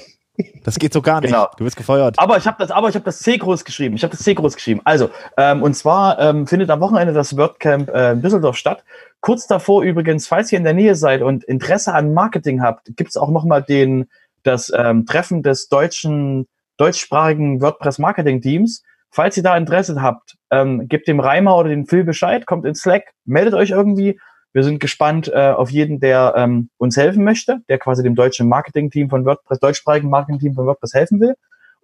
Das 0.64 0.78
geht 0.78 0.92
so 0.92 1.00
gar 1.00 1.20
nicht. 1.20 1.30
Genau. 1.30 1.48
Du 1.56 1.64
wirst 1.64 1.76
gefeuert. 1.76 2.18
Aber 2.18 2.36
ich 2.36 2.46
habe 2.46 2.56
das, 2.58 2.70
aber 2.70 2.88
ich 2.88 2.94
habe 2.94 3.04
das 3.04 3.20
C 3.20 3.36
groß 3.36 3.64
geschrieben. 3.64 3.94
Ich 3.94 4.02
habe 4.02 4.10
das 4.10 4.24
C 4.24 4.34
groß 4.34 4.54
geschrieben. 4.54 4.80
Also, 4.84 5.10
ähm, 5.36 5.62
und 5.62 5.74
zwar 5.74 6.18
ähm, 6.18 6.46
findet 6.46 6.70
am 6.70 6.80
Wochenende 6.80 7.12
das 7.12 7.36
WordCamp 7.36 7.88
äh, 7.88 8.16
Düsseldorf 8.16 8.56
statt. 8.56 8.84
Kurz 9.20 9.46
davor 9.46 9.82
übrigens, 9.82 10.26
falls 10.26 10.50
ihr 10.50 10.58
in 10.58 10.64
der 10.64 10.74
Nähe 10.74 10.96
seid 10.96 11.22
und 11.22 11.44
Interesse 11.44 11.94
an 11.94 12.12
Marketing 12.14 12.62
habt, 12.62 12.96
gibt 12.96 13.10
es 13.10 13.16
auch 13.16 13.30
nochmal 13.30 13.62
den 13.62 14.08
das 14.42 14.72
ähm, 14.76 15.06
Treffen 15.06 15.42
des 15.42 15.68
deutschen 15.68 16.48
deutschsprachigen 16.76 17.60
WordPress 17.60 17.98
Marketing 17.98 18.40
Teams. 18.40 18.82
Falls 19.10 19.36
ihr 19.36 19.44
da 19.44 19.56
Interesse 19.56 20.02
habt, 20.02 20.36
ähm, 20.50 20.88
gebt 20.88 21.06
dem 21.06 21.20
Reimer 21.20 21.56
oder 21.56 21.68
den 21.68 21.86
Phil 21.86 22.02
Bescheid, 22.02 22.46
kommt 22.46 22.64
in 22.64 22.74
Slack, 22.74 23.12
meldet 23.24 23.54
euch 23.54 23.70
irgendwie 23.70 24.18
wir 24.54 24.62
sind 24.62 24.78
gespannt 24.78 25.30
äh, 25.34 25.50
auf 25.50 25.70
jeden, 25.70 25.98
der 25.98 26.34
ähm, 26.36 26.70
uns 26.78 26.96
helfen 26.96 27.24
möchte, 27.24 27.58
der 27.68 27.78
quasi 27.78 28.02
dem 28.04 28.14
deutschen 28.14 28.48
Marketing-Team 28.48 29.10
von 29.10 29.26
WordPress, 29.26 29.58
deutschsprachigen 29.58 30.08
Marketing-Team 30.08 30.54
von 30.54 30.66
WordPress 30.66 30.94
helfen 30.94 31.20
will. 31.20 31.34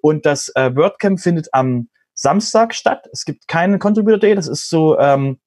Und 0.01 0.25
das 0.25 0.51
äh, 0.55 0.75
WordCamp 0.75 1.21
findet 1.21 1.49
am 1.53 1.89
Samstag 2.15 2.75
statt. 2.75 3.09
Es 3.13 3.25
gibt 3.25 3.49
keinen 3.49 3.81
Contributor 3.81 4.19
Day, 4.19 4.35
das 4.37 4.47
ist 4.47 4.71
so 4.71 4.99
ähm, 4.99 5.39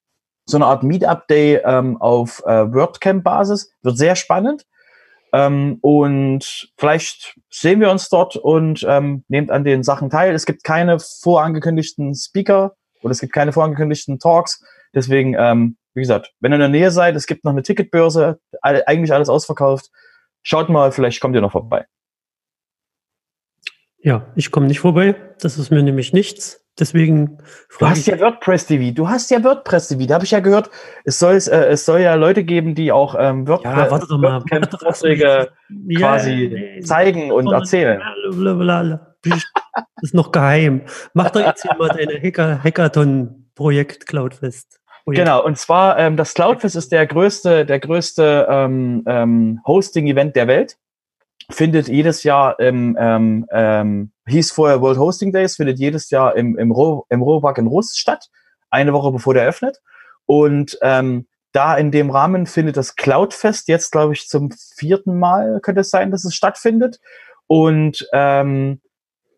so 0.46 0.58
eine 0.58 0.66
Art 0.66 0.84
Meetup 0.84 1.28
Day 1.28 1.62
ähm, 1.64 1.96
auf 2.02 2.44
äh, 2.46 2.74
WordCamp 2.74 3.24
Basis. 3.24 3.72
Wird 3.82 3.98
sehr 3.98 4.18
spannend. 4.18 4.66
Ähm, 5.32 5.78
und 5.82 6.70
vielleicht 6.78 7.40
sehen 7.50 7.80
wir 7.80 7.90
uns 7.90 8.10
dort 8.10 8.36
und 8.36 8.86
ähm, 8.88 9.24
nehmt 9.30 9.50
an 9.50 9.64
den 9.64 9.84
Sachen 9.84 10.10
teil. 10.10 10.36
Es 10.36 10.46
gibt 10.46 10.66
keine 10.66 11.00
vorangekündigten 11.00 12.14
Speaker 12.16 12.76
oder 13.02 13.12
es 13.12 13.22
gibt 13.22 13.32
keine 13.32 13.54
vorangekündigten 13.54 14.20
Talks. 14.20 14.62
Deswegen 14.94 15.36
ähm, 15.40 15.78
wie 15.94 16.02
gesagt, 16.02 16.34
wenn 16.40 16.52
ihr 16.52 16.56
in 16.56 16.62
der 16.62 16.70
Nähe 16.70 16.92
seid, 16.92 17.16
es 17.16 17.28
gibt 17.28 17.44
noch 17.44 17.52
eine 17.52 17.64
Ticketbörse, 17.64 18.40
eigentlich 18.62 19.14
alles 19.14 19.30
ausverkauft. 19.30 19.90
Schaut 20.42 20.70
mal, 20.70 20.92
vielleicht 20.92 21.22
kommt 21.22 21.36
ihr 21.36 21.42
noch 21.42 21.52
vorbei. 21.52 21.86
Ja, 24.00 24.28
ich 24.36 24.52
komme 24.52 24.68
nicht 24.68 24.82
vorbei. 24.82 25.16
Das 25.40 25.58
ist 25.58 25.72
mir 25.72 25.82
nämlich 25.82 26.12
nichts. 26.12 26.64
Deswegen. 26.78 27.38
Du 27.80 27.88
hast 27.88 28.06
ja 28.08 28.20
WordPress 28.20 28.66
TV. 28.66 28.94
Du 28.94 29.08
hast 29.08 29.30
ja 29.32 29.44
WordPress 29.44 29.90
TV. 29.90 30.06
Da 30.08 30.16
habe 30.16 30.26
ich 30.26 30.32
ja 30.32 30.40
gehört, 30.40 30.72
es 31.06 31.20
soll, 31.20 31.36
äh, 31.36 31.68
es 31.68 31.86
soll 31.86 32.02
ja 32.02 32.16
Leute 32.16 32.44
geben, 32.44 32.76
die 32.76 32.92
auch 32.92 33.16
ähm, 33.18 33.48
WordPress 33.48 33.78
ja, 33.78 33.92
warte 33.92 34.08
doch 34.08 34.18
mal. 34.18 34.44
Vorträge 34.80 35.52
quasi 35.96 36.78
ja, 36.78 36.82
zeigen 36.82 37.32
und 37.32 37.52
erzählen. 37.52 38.02
ist 40.02 40.14
noch 40.14 40.32
geheim. 40.32 40.82
Mach 41.14 41.30
doch 41.30 41.42
jetzt 41.42 41.62
hier 41.62 41.76
mal 41.78 41.90
deine 41.90 42.20
Hacker 42.22 42.62
Hackathon-Projekt 42.62 44.06
Cloudfest. 44.08 44.82
Projekt. 45.04 45.26
Genau, 45.26 45.44
und 45.44 45.58
zwar 45.58 46.00
ähm, 46.00 46.18
das 46.18 46.34
Cloudfest 46.34 46.76
ist 46.76 46.92
der 46.92 47.06
größte, 47.06 47.66
der 47.66 47.80
größte 47.80 48.48
ähm, 48.50 49.04
ähm, 49.06 49.60
Hosting-Event 49.66 50.36
der 50.36 50.48
Welt. 50.48 50.78
Findet 51.50 51.90
jedes 51.90 52.24
Jahr 52.24 52.58
im, 52.60 52.96
ähm, 52.98 53.46
ähm, 53.52 54.12
hieß 54.28 54.54
vorher 54.54 54.82
World 54.82 54.98
Hosting 54.98 55.34
Days, 55.34 55.58
findet 55.58 55.78
jedes 55.78 56.10
Jahr 56.10 56.36
im, 56.38 56.58
im, 56.58 56.72
Ro 56.72 57.06
im 57.10 57.22
Rohrbach 57.22 57.58
in 57.58 57.68
Russ 57.68 57.98
statt, 57.98 58.30
eine 58.70 58.94
Woche 58.94 59.12
bevor 59.12 59.34
der 59.34 59.46
öffnet. 59.46 59.82
Und 60.26 60.78
ähm, 60.82 61.28
da 61.52 61.76
in 61.76 61.92
dem 61.92 62.10
Rahmen 62.10 62.48
findet 62.48 62.78
das 62.78 62.96
Cloudfest 62.96 63.68
jetzt, 63.68 63.92
glaube 63.92 64.14
ich, 64.14 64.28
zum 64.28 64.52
vierten 64.52 65.20
Mal 65.20 65.60
könnte 65.62 65.82
es 65.82 65.90
sein, 65.90 66.12
dass 66.12 66.24
es 66.24 66.34
stattfindet. 66.34 67.02
Und 67.48 68.08
ähm, 68.14 68.80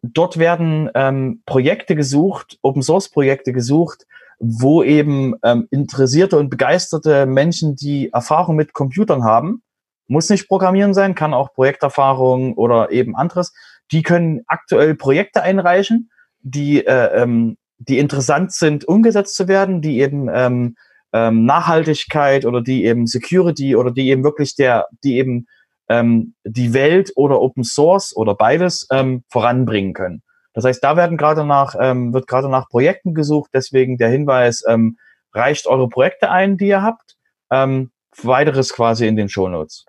dort 0.01 0.37
werden 0.37 0.91
ähm, 0.93 1.41
Projekte 1.45 1.95
gesucht, 1.95 2.59
Open 2.61 2.83
Source 2.83 3.09
Projekte 3.09 3.51
gesucht, 3.51 4.05
wo 4.39 4.83
eben 4.83 5.35
ähm, 5.43 5.67
interessierte 5.71 6.37
und 6.37 6.49
begeisterte 6.49 7.25
Menschen, 7.25 7.75
die 7.75 8.11
Erfahrung 8.11 8.55
mit 8.55 8.73
Computern 8.73 9.23
haben, 9.23 9.61
muss 10.07 10.29
nicht 10.29 10.47
Programmieren 10.47 10.93
sein, 10.93 11.15
kann 11.15 11.33
auch 11.33 11.53
Projekterfahrung 11.53 12.53
oder 12.53 12.91
eben 12.91 13.15
anderes, 13.15 13.53
die 13.91 14.03
können 14.03 14.41
aktuell 14.47 14.95
Projekte 14.95 15.41
einreichen, 15.41 16.09
die, 16.41 16.85
äh, 16.85 17.21
ähm, 17.21 17.57
die 17.77 17.99
interessant 17.99 18.51
sind, 18.51 18.85
umgesetzt 18.85 19.35
zu 19.35 19.47
werden, 19.47 19.81
die 19.81 19.99
eben 19.99 20.29
ähm, 20.31 20.75
ähm, 21.13 21.45
Nachhaltigkeit 21.45 22.45
oder 22.45 22.61
die 22.61 22.85
eben 22.85 23.07
Security 23.07 23.75
oder 23.75 23.91
die 23.91 24.09
eben 24.09 24.23
wirklich 24.23 24.55
der, 24.55 24.87
die 25.03 25.17
eben 25.17 25.47
ähm, 25.89 26.35
die 26.43 26.73
Welt 26.73 27.11
oder 27.15 27.41
Open 27.41 27.63
Source 27.63 28.15
oder 28.15 28.35
beides 28.35 28.87
ähm, 28.91 29.23
voranbringen 29.29 29.93
können. 29.93 30.23
Das 30.55 30.65
heißt, 30.65 30.83
da 30.83 30.97
werden 30.97 31.17
gerade 31.17 31.45
nach, 31.45 31.75
ähm, 31.79 32.13
wird 32.13 32.27
gerade 32.27 32.49
nach 32.49 32.69
Projekten 32.69 33.13
gesucht. 33.13 33.51
Deswegen 33.53 33.97
der 33.97 34.09
Hinweis, 34.09 34.63
ähm, 34.67 34.97
reicht 35.33 35.67
eure 35.67 35.89
Projekte 35.89 36.31
ein, 36.31 36.57
die 36.57 36.67
ihr 36.67 36.81
habt. 36.81 37.15
Ähm, 37.51 37.91
weiteres 38.23 38.73
quasi 38.73 39.07
in 39.07 39.17
den 39.17 39.29
Shownotes. 39.29 39.85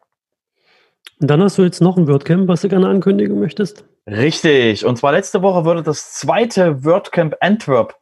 Und 1.20 1.30
dann 1.30 1.40
hast 1.42 1.56
du 1.56 1.62
jetzt 1.62 1.80
noch 1.80 1.96
ein 1.96 2.08
WordCamp, 2.08 2.48
was 2.48 2.62
du 2.62 2.68
gerne 2.68 2.88
ankündigen 2.88 3.38
möchtest. 3.38 3.84
Richtig. 4.06 4.84
Und 4.84 4.98
zwar 4.98 5.12
letzte 5.12 5.42
Woche 5.42 5.64
wurde 5.64 5.82
das 5.82 6.12
zweite 6.12 6.84
WordCamp 6.84 7.36
Antwerp 7.40 7.96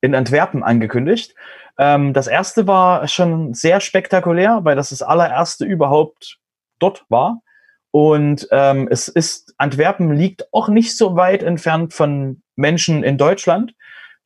in 0.00 0.14
Antwerpen 0.14 0.62
angekündigt. 0.62 1.34
Ähm, 1.78 2.12
das 2.12 2.26
erste 2.26 2.66
war 2.66 3.08
schon 3.08 3.54
sehr 3.54 3.80
spektakulär, 3.80 4.60
weil 4.64 4.76
das 4.76 4.90
das 4.90 5.02
allererste 5.02 5.64
überhaupt 5.64 6.38
dort 6.78 7.04
war. 7.08 7.40
Und 7.90 8.48
ähm, 8.50 8.88
es 8.90 9.08
ist, 9.08 9.54
Antwerpen 9.58 10.12
liegt 10.14 10.52
auch 10.52 10.68
nicht 10.68 10.96
so 10.96 11.16
weit 11.16 11.42
entfernt 11.42 11.94
von 11.94 12.42
Menschen 12.56 13.02
in 13.02 13.18
Deutschland. 13.18 13.74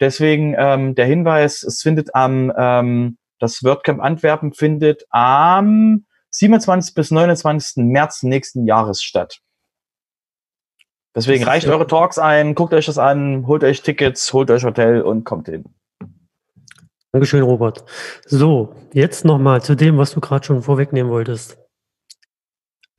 Deswegen 0.01 0.55
ähm, 0.59 0.95
der 0.95 1.07
Hinweis, 1.07 1.63
es 1.63 1.81
findet 1.81 2.15
am, 2.15 2.53
ähm, 2.57 3.19
das 3.39 3.63
WordCamp 3.63 4.01
Antwerpen 4.01 4.53
findet 4.53 5.05
am 5.11 6.05
27. 6.31 6.95
bis 6.95 7.11
29. 7.11 7.85
März 7.85 8.23
nächsten 8.23 8.67
Jahres 8.67 9.03
statt. 9.03 9.39
Deswegen 11.15 11.45
reicht 11.45 11.69
eure 11.69 11.87
Talks 11.87 12.19
ein, 12.19 12.55
guckt 12.55 12.73
euch 12.73 12.87
das 12.87 12.99
an, 12.99 13.47
holt 13.47 13.63
euch 13.65 13.83
Tickets, 13.83 14.33
holt 14.33 14.51
euch 14.51 14.65
Hotel 14.65 15.03
und 15.03 15.25
kommt 15.25 15.47
hin. 15.47 15.65
Dankeschön, 17.13 17.43
Robert. 17.43 17.85
So, 18.25 18.75
jetzt 18.95 19.27
nochmal 19.27 19.61
zu 19.63 19.75
dem, 19.75 19.99
was 19.99 20.13
du 20.13 20.21
gerade 20.21 20.47
schon 20.47 20.63
vorwegnehmen 20.63 21.13
wolltest. 21.13 21.62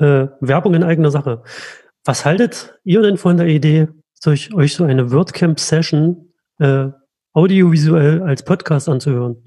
Äh, 0.04 0.28
Werbung 0.42 0.74
in 0.74 0.84
eigener 0.84 1.12
Sache. 1.12 1.44
Was 2.04 2.26
haltet 2.26 2.78
ihr 2.84 3.02
denn 3.02 3.16
von 3.16 3.38
der 3.38 3.48
Idee, 3.48 3.88
durch 4.22 4.54
euch 4.54 4.74
so 4.74 4.84
eine 4.84 5.14
WordCamp-Session 5.14 6.34
äh, 6.60 6.88
audiovisuell 7.32 8.22
als 8.22 8.44
Podcast 8.44 8.90
anzuhören? 8.90 9.38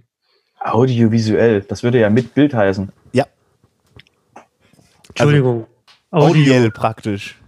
Audiovisuell, 0.61 1.61
das 1.61 1.83
würde 1.83 2.01
ja 2.01 2.09
mit 2.09 2.33
Bild 2.33 2.55
heißen. 2.55 2.91
Ja. 3.13 3.27
Entschuldigung. 5.11 5.67
Also, 6.11 6.29
Audio 6.29 6.71
praktisch. 6.71 7.39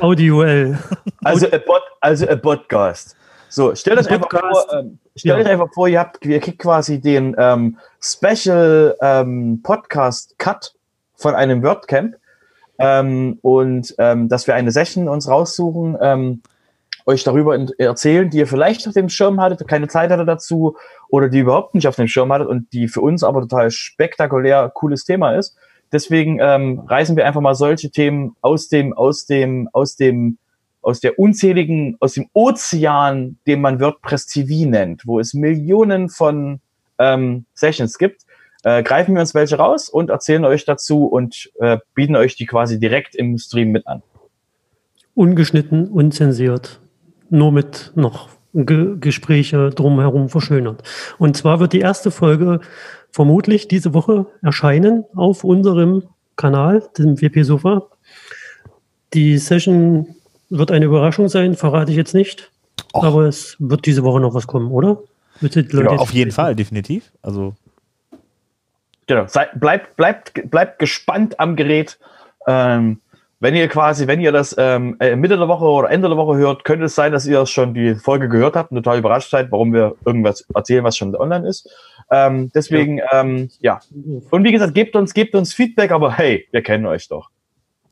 Audioell. 0.00 0.78
Also 1.22 1.46
a, 1.52 1.58
Pod, 1.58 1.82
also 2.00 2.26
a 2.26 2.36
Podcast. 2.36 3.14
So, 3.50 3.74
stellt 3.74 3.98
euch 3.98 4.08
einfach 4.08 4.30
vor, 4.30 4.66
ähm, 4.72 4.98
stellt 5.14 5.46
ja. 5.46 5.52
einfach 5.52 5.68
vor, 5.74 5.86
ihr 5.86 6.00
habt, 6.00 6.24
ihr 6.24 6.40
kriegt 6.40 6.60
quasi 6.60 6.98
den 6.98 7.36
ähm, 7.36 7.78
Special 8.00 8.96
ähm, 9.02 9.60
Podcast 9.62 10.38
Cut 10.38 10.74
von 11.14 11.34
einem 11.34 11.62
WordCamp 11.62 12.16
ähm, 12.78 13.38
und 13.42 13.94
ähm, 13.98 14.28
dass 14.28 14.46
wir 14.46 14.54
eine 14.54 14.70
Session 14.70 15.08
uns 15.08 15.28
raussuchen, 15.28 15.96
ähm, 16.00 16.42
euch 17.06 17.24
darüber 17.24 17.58
erzählen, 17.78 18.30
die 18.30 18.38
ihr 18.38 18.46
vielleicht 18.46 18.86
auf 18.86 18.94
dem 18.94 19.08
Schirm 19.08 19.40
hattet, 19.40 19.66
keine 19.66 19.88
Zeit 19.88 20.10
hatte 20.10 20.24
dazu 20.24 20.76
oder 21.08 21.28
die 21.28 21.40
überhaupt 21.40 21.74
nicht 21.74 21.88
auf 21.88 21.96
dem 21.96 22.06
Schirm 22.06 22.32
hattet 22.32 22.48
und 22.48 22.72
die 22.72 22.88
für 22.88 23.00
uns 23.00 23.24
aber 23.24 23.40
total 23.40 23.70
spektakulär 23.70 24.70
cooles 24.72 25.04
Thema 25.04 25.34
ist. 25.34 25.56
Deswegen 25.90 26.38
ähm, 26.40 26.80
reißen 26.86 27.16
wir 27.16 27.26
einfach 27.26 27.40
mal 27.40 27.54
solche 27.54 27.90
Themen 27.90 28.36
aus 28.40 28.68
dem, 28.68 28.92
aus 28.92 29.26
dem, 29.26 29.68
aus 29.72 29.96
dem 29.96 30.38
aus 30.82 30.98
der 30.98 31.18
unzähligen, 31.18 31.96
aus 32.00 32.14
dem 32.14 32.28
Ozean, 32.32 33.38
den 33.46 33.60
man 33.60 33.80
WordPress 33.80 34.26
TV 34.26 34.68
nennt, 34.68 35.06
wo 35.06 35.20
es 35.20 35.32
Millionen 35.32 36.08
von 36.08 36.60
ähm, 36.98 37.46
Sessions 37.54 37.98
gibt, 37.98 38.22
äh, 38.64 38.82
greifen 38.82 39.14
wir 39.14 39.20
uns 39.20 39.34
welche 39.34 39.56
raus 39.56 39.88
und 39.88 40.10
erzählen 40.10 40.44
euch 40.44 40.64
dazu 40.64 41.06
und 41.06 41.50
äh, 41.60 41.78
bieten 41.94 42.16
euch 42.16 42.36
die 42.36 42.46
quasi 42.46 42.78
direkt 42.78 43.14
im 43.14 43.38
Stream 43.38 43.70
mit 43.70 43.86
an. 43.86 44.02
Ungeschnitten, 45.14 45.88
unzensiert, 45.88 46.80
nur 47.28 47.52
mit 47.52 47.92
noch 47.94 48.28
Ge 48.54 48.96
Gespräche 49.00 49.70
drumherum 49.70 50.28
verschönert. 50.28 50.82
Und 51.18 51.36
zwar 51.36 51.58
wird 51.58 51.72
die 51.72 51.80
erste 51.80 52.10
Folge 52.10 52.60
vermutlich 53.10 53.66
diese 53.66 53.94
Woche 53.94 54.26
erscheinen 54.42 55.04
auf 55.14 55.42
unserem 55.42 56.02
Kanal, 56.36 56.82
dem 56.98 57.20
WP 57.20 57.44
Sofa. 57.44 57.88
Die 59.14 59.38
Session 59.38 60.14
wird 60.50 60.70
eine 60.70 60.84
Überraschung 60.84 61.28
sein, 61.28 61.54
verrate 61.54 61.92
ich 61.92 61.96
jetzt 61.96 62.14
nicht. 62.14 62.50
Och. 62.94 63.04
Aber 63.04 63.22
es 63.22 63.56
wird 63.58 63.86
diese 63.86 64.02
Woche 64.02 64.20
noch 64.20 64.34
was 64.34 64.46
kommen, 64.46 64.70
oder? 64.70 64.98
Ja, 65.40 65.88
auf 65.88 66.12
jeden 66.12 66.30
Fall, 66.30 66.54
definitiv. 66.54 67.10
Also. 67.22 67.54
Genau. 69.06 69.26
Seid, 69.26 69.58
bleibt, 69.58 69.96
bleibt, 69.96 70.50
bleibt 70.50 70.78
gespannt 70.78 71.40
am 71.40 71.56
Gerät. 71.56 71.98
Ähm, 72.46 73.00
wenn 73.40 73.56
ihr 73.56 73.66
quasi, 73.66 74.06
wenn 74.06 74.20
ihr 74.20 74.30
das 74.30 74.54
ähm, 74.56 74.96
äh, 75.00 75.16
Mitte 75.16 75.36
der 75.36 75.48
Woche 75.48 75.64
oder 75.64 75.90
Ende 75.90 76.08
der 76.08 76.16
Woche 76.16 76.36
hört, 76.36 76.64
könnte 76.64 76.84
es 76.84 76.94
sein, 76.94 77.10
dass 77.10 77.26
ihr 77.26 77.44
schon 77.46 77.74
die 77.74 77.96
Folge 77.96 78.28
gehört 78.28 78.54
habt 78.54 78.70
und 78.70 78.76
total 78.76 78.98
überrascht 78.98 79.30
seid, 79.30 79.50
warum 79.50 79.72
wir 79.72 79.96
irgendwas 80.04 80.46
erzählen, 80.54 80.84
was 80.84 80.96
schon 80.96 81.16
online 81.16 81.48
ist. 81.48 81.68
Ähm, 82.08 82.52
deswegen, 82.54 82.98
ja. 82.98 83.20
Ähm, 83.20 83.50
ja. 83.58 83.80
Und 84.30 84.44
wie 84.44 84.52
gesagt, 84.52 84.74
gebt 84.74 84.94
uns, 84.94 85.12
gebt 85.12 85.34
uns 85.34 85.54
Feedback, 85.54 85.90
aber 85.90 86.12
hey, 86.12 86.46
wir 86.52 86.62
kennen 86.62 86.86
euch 86.86 87.08
doch. 87.08 87.30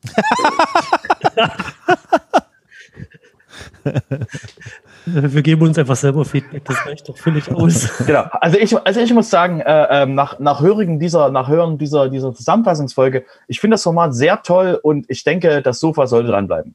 Wir 5.07 5.43
geben 5.43 5.63
uns 5.63 5.79
einfach 5.79 5.97
selber 5.97 6.25
Feedback, 6.25 6.65
das 6.65 6.87
reicht 6.87 7.09
doch 7.09 7.17
völlig 7.17 7.51
aus. 7.51 7.89
Genau. 8.07 8.25
Also 8.33 8.59
ich, 8.59 8.77
also 8.77 9.01
ich 9.01 9.13
muss 9.13 9.31
sagen, 9.31 9.61
äh, 9.61 10.03
ähm, 10.03 10.15
nach, 10.15 10.39
nach 10.39 10.61
Hören 10.61 10.99
dieser, 10.99 11.31
nach 11.31 11.49
Hören 11.49 11.79
dieser, 11.79 12.09
dieser 12.09 12.35
Zusammenfassungsfolge, 12.35 13.25
ich 13.49 13.61
finde 13.61 13.75
das 13.75 13.83
Format 13.83 14.15
sehr 14.15 14.43
toll 14.43 14.79
und 14.83 15.07
ich 15.09 15.25
denke, 15.25 15.63
das 15.63 15.81
Sofa 15.81 16.07
sollte 16.07 16.31
dranbleiben. 16.31 16.75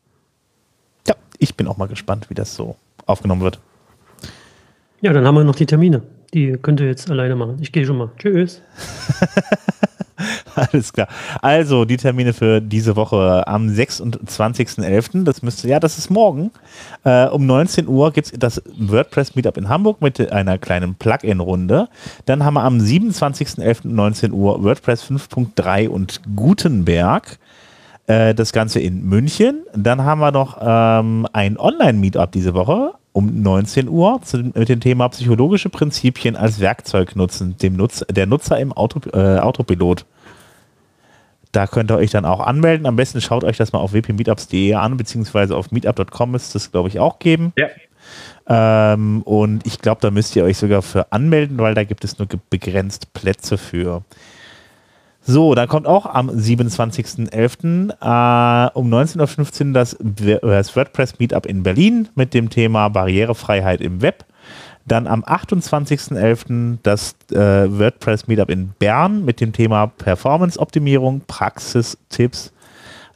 Ja, 1.07 1.15
ich 1.37 1.55
bin 1.55 1.67
auch 1.67 1.77
mal 1.77 1.87
gespannt, 1.87 2.29
wie 2.29 2.33
das 2.33 2.55
so 2.55 2.75
aufgenommen 3.05 3.41
wird. 3.41 3.59
Ja, 5.01 5.13
dann 5.13 5.25
haben 5.25 5.35
wir 5.35 5.43
noch 5.43 5.55
die 5.55 5.65
Termine. 5.65 6.01
Die 6.33 6.53
könnt 6.53 6.79
ihr 6.79 6.87
jetzt 6.87 7.09
alleine 7.09 7.35
machen. 7.35 7.57
Ich 7.61 7.71
gehe 7.71 7.85
schon 7.85 7.97
mal. 7.97 8.09
Tschüss. 8.17 8.61
Alles 10.71 10.93
klar. 10.93 11.07
Also, 11.41 11.85
die 11.85 11.97
Termine 11.97 12.33
für 12.33 12.61
diese 12.61 12.95
Woche 12.95 13.45
am 13.47 13.67
26.11. 13.67 15.23
Das 15.23 15.41
müsste, 15.41 15.67
ja, 15.67 15.79
das 15.79 15.97
ist 15.97 16.09
morgen. 16.09 16.51
Äh, 17.03 17.25
um 17.27 17.45
19 17.45 17.87
Uhr 17.87 18.11
gibt 18.11 18.27
es 18.27 18.39
das 18.39 18.61
WordPress 18.77 19.35
Meetup 19.35 19.57
in 19.57 19.69
Hamburg 19.69 20.01
mit 20.01 20.31
einer 20.31 20.57
kleinen 20.57 20.95
Plugin-Runde. 20.95 21.89
Dann 22.25 22.43
haben 22.43 22.53
wir 22.53 22.63
am 22.63 22.77
27.11. 22.77 23.87
19 23.87 24.31
Uhr 24.31 24.63
WordPress 24.63 25.03
5.3 25.03 25.89
und 25.89 26.21
Gutenberg. 26.35 27.37
Äh, 28.07 28.33
das 28.33 28.53
Ganze 28.53 28.79
in 28.79 29.03
München. 29.03 29.63
Dann 29.75 30.03
haben 30.03 30.19
wir 30.19 30.31
noch 30.31 30.57
ähm, 30.61 31.27
ein 31.33 31.57
Online-Meetup 31.57 32.31
diese 32.31 32.53
Woche 32.53 32.93
um 33.15 33.41
19 33.41 33.87
Uhr 33.87 34.19
zu, 34.23 34.51
mit 34.53 34.67
dem 34.67 34.81
Thema 34.81 35.07
psychologische 35.07 35.69
Prinzipien 35.69 36.35
als 36.35 36.59
Werkzeug 36.59 37.15
nutzen, 37.15 37.55
dem 37.61 37.77
Nutz, 37.77 38.03
der 38.11 38.25
Nutzer 38.25 38.59
im 38.59 38.73
Auto, 38.73 38.99
äh, 39.13 39.39
Autopilot. 39.39 40.05
Da 41.55 41.67
könnt 41.67 41.89
ihr 41.89 41.95
euch 41.95 42.11
dann 42.11 42.25
auch 42.25 42.41
anmelden. 42.41 42.85
Am 42.85 42.97
besten 42.97 43.21
schaut 43.21 43.45
euch 43.45 43.55
das 43.55 43.71
mal 43.71 43.79
auf 43.79 43.93
wpmeetups.de 43.93 44.73
an, 44.73 44.97
beziehungsweise 44.97 45.55
auf 45.55 45.71
meetup.com 45.71 46.31
müsste 46.31 46.57
es, 46.57 46.71
glaube 46.71 46.89
ich, 46.89 46.99
auch 46.99 47.19
geben. 47.19 47.53
Ja. 47.57 47.67
Ähm, 48.93 49.21
und 49.21 49.65
ich 49.65 49.79
glaube, 49.79 50.01
da 50.01 50.11
müsst 50.11 50.35
ihr 50.35 50.43
euch 50.43 50.57
sogar 50.57 50.81
für 50.81 51.13
anmelden, 51.13 51.57
weil 51.57 51.73
da 51.73 51.85
gibt 51.85 52.03
es 52.03 52.19
nur 52.19 52.27
begrenzt 52.49 53.13
Plätze 53.13 53.57
für. 53.57 54.03
So, 55.21 55.55
dann 55.55 55.69
kommt 55.69 55.87
auch 55.87 56.05
am 56.05 56.29
27.11. 56.29 57.89
Äh, 57.89 58.71
um 58.73 58.93
19.15 58.93 59.67
Uhr 59.67 59.73
das, 59.73 59.97
das 59.99 60.75
WordPress 60.75 61.19
Meetup 61.19 61.45
in 61.45 61.63
Berlin 61.63 62.09
mit 62.15 62.33
dem 62.33 62.49
Thema 62.49 62.89
Barrierefreiheit 62.89 63.79
im 63.79 64.01
Web. 64.01 64.25
Dann 64.85 65.07
am 65.07 65.23
28.11. 65.23 66.77
das 66.83 67.15
äh, 67.31 67.35
WordPress 67.37 68.27
Meetup 68.27 68.49
in 68.49 68.69
Bern 68.77 69.25
mit 69.25 69.41
dem 69.41 69.51
Thema 69.51 69.87
Performance-Optimierung, 69.87 71.21
Praxistipps. 71.25 72.51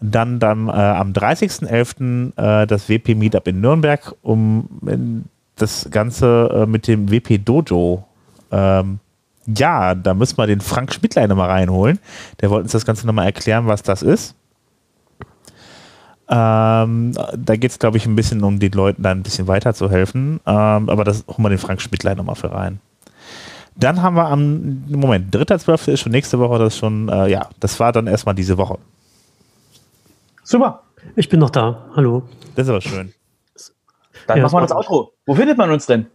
Dann, 0.01 0.39
dann 0.39 0.67
äh, 0.67 0.71
am 0.71 1.11
30.11. 1.11 2.31
Äh, 2.37 2.65
das 2.65 2.89
WP 2.89 3.15
Meetup 3.15 3.47
in 3.47 3.61
Nürnberg, 3.61 4.15
um 4.21 5.25
das 5.57 5.89
Ganze 5.91 6.63
äh, 6.63 6.65
mit 6.65 6.87
dem 6.87 7.11
WP 7.11 7.43
Dojo 7.43 8.05
ähm, 8.51 8.99
ja, 9.57 9.95
da 9.95 10.13
müssen 10.13 10.37
wir 10.37 10.47
den 10.47 10.61
Frank 10.61 10.93
Schmidtlein 10.93 11.29
mal 11.29 11.49
reinholen. 11.49 11.99
Der 12.41 12.49
wollte 12.49 12.63
uns 12.63 12.71
das 12.71 12.85
Ganze 12.85 13.07
nochmal 13.07 13.25
erklären, 13.25 13.67
was 13.67 13.81
das 13.81 14.01
ist. 14.01 14.35
Ähm, 16.29 17.13
da 17.13 17.55
geht 17.55 17.71
es, 17.71 17.79
glaube 17.79 17.97
ich, 17.97 18.05
ein 18.05 18.15
bisschen 18.15 18.43
um 18.43 18.59
den 18.59 18.71
Leuten 18.71 19.01
da 19.01 19.11
ein 19.11 19.23
bisschen 19.23 19.47
weiterzuhelfen. 19.47 20.39
Ähm, 20.45 20.89
aber 20.89 21.03
das 21.03 21.25
holen 21.27 21.43
wir 21.43 21.49
den 21.49 21.57
Frank 21.57 21.81
Schmidtlein 21.81 22.17
nochmal 22.17 22.35
für 22.35 22.51
rein. 22.51 22.79
Dann 23.75 24.01
haben 24.01 24.15
wir 24.15 24.27
am, 24.27 24.83
Moment, 24.89 25.33
3.12. 25.33 25.93
ist 25.93 26.01
schon 26.01 26.11
nächste 26.11 26.37
Woche, 26.37 26.59
das 26.59 26.73
ist 26.73 26.79
schon, 26.79 27.07
äh, 27.07 27.29
ja, 27.29 27.49
das 27.59 27.79
war 27.79 27.91
dann 27.91 28.07
erstmal 28.07 28.35
diese 28.35 28.57
Woche. 28.57 28.77
Super. 30.43 30.83
Ich 31.15 31.29
bin 31.29 31.39
noch 31.39 31.49
da. 31.49 31.85
Hallo. 31.95 32.23
Das 32.55 32.65
ist 32.65 32.69
aber 32.69 32.81
schön. 32.81 33.13
Dann 34.27 34.37
ja, 34.37 34.43
machen 34.43 34.57
wir 34.57 34.61
das 34.61 34.71
Outro. 34.71 35.13
Wo 35.25 35.33
findet 35.33 35.57
man 35.57 35.71
uns 35.71 35.85
denn? 35.85 36.07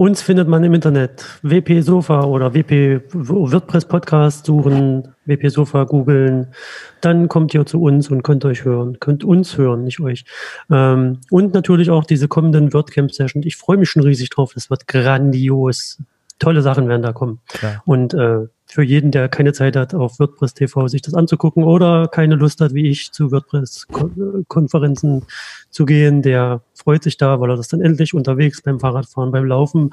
Uns 0.00 0.22
findet 0.22 0.48
man 0.48 0.64
im 0.64 0.72
Internet 0.72 1.26
WP 1.42 1.82
Sofa 1.82 2.24
oder 2.24 2.54
WP 2.54 3.02
WordPress 3.12 3.84
Podcast 3.84 4.46
suchen, 4.46 5.08
WP 5.26 5.50
Sofa 5.50 5.84
googeln. 5.84 6.54
Dann 7.02 7.28
kommt 7.28 7.52
ihr 7.52 7.66
zu 7.66 7.82
uns 7.82 8.10
und 8.10 8.22
könnt 8.22 8.46
euch 8.46 8.64
hören, 8.64 8.98
könnt 8.98 9.24
uns 9.24 9.58
hören, 9.58 9.84
nicht 9.84 10.00
euch. 10.00 10.24
Ähm, 10.70 11.18
und 11.30 11.52
natürlich 11.52 11.90
auch 11.90 12.04
diese 12.04 12.28
kommenden 12.28 12.72
WordCamp 12.72 13.12
Sessions. 13.12 13.44
Ich 13.44 13.56
freue 13.56 13.76
mich 13.76 13.90
schon 13.90 14.02
riesig 14.02 14.30
drauf. 14.30 14.54
Das 14.54 14.70
wird 14.70 14.86
grandios. 14.86 15.98
Tolle 16.38 16.62
Sachen 16.62 16.88
werden 16.88 17.02
da 17.02 17.12
kommen. 17.12 17.40
Klar. 17.48 17.82
Und 17.84 18.14
äh, 18.14 18.46
für 18.70 18.82
jeden, 18.82 19.10
der 19.10 19.28
keine 19.28 19.52
Zeit 19.52 19.76
hat, 19.76 19.94
auf 19.94 20.18
WordPress 20.18 20.54
TV 20.54 20.88
sich 20.88 21.02
das 21.02 21.14
anzugucken 21.14 21.64
oder 21.64 22.08
keine 22.08 22.36
Lust 22.36 22.60
hat, 22.60 22.72
wie 22.72 22.88
ich, 22.88 23.10
zu 23.12 23.32
WordPress-Konferenzen 23.32 25.26
zu 25.70 25.84
gehen, 25.84 26.22
der 26.22 26.62
freut 26.74 27.02
sich 27.02 27.16
da, 27.16 27.40
weil 27.40 27.50
er 27.50 27.56
das 27.56 27.68
dann 27.68 27.80
endlich 27.80 28.14
unterwegs 28.14 28.62
beim 28.62 28.78
Fahrradfahren, 28.80 29.32
beim 29.32 29.44
Laufen, 29.44 29.90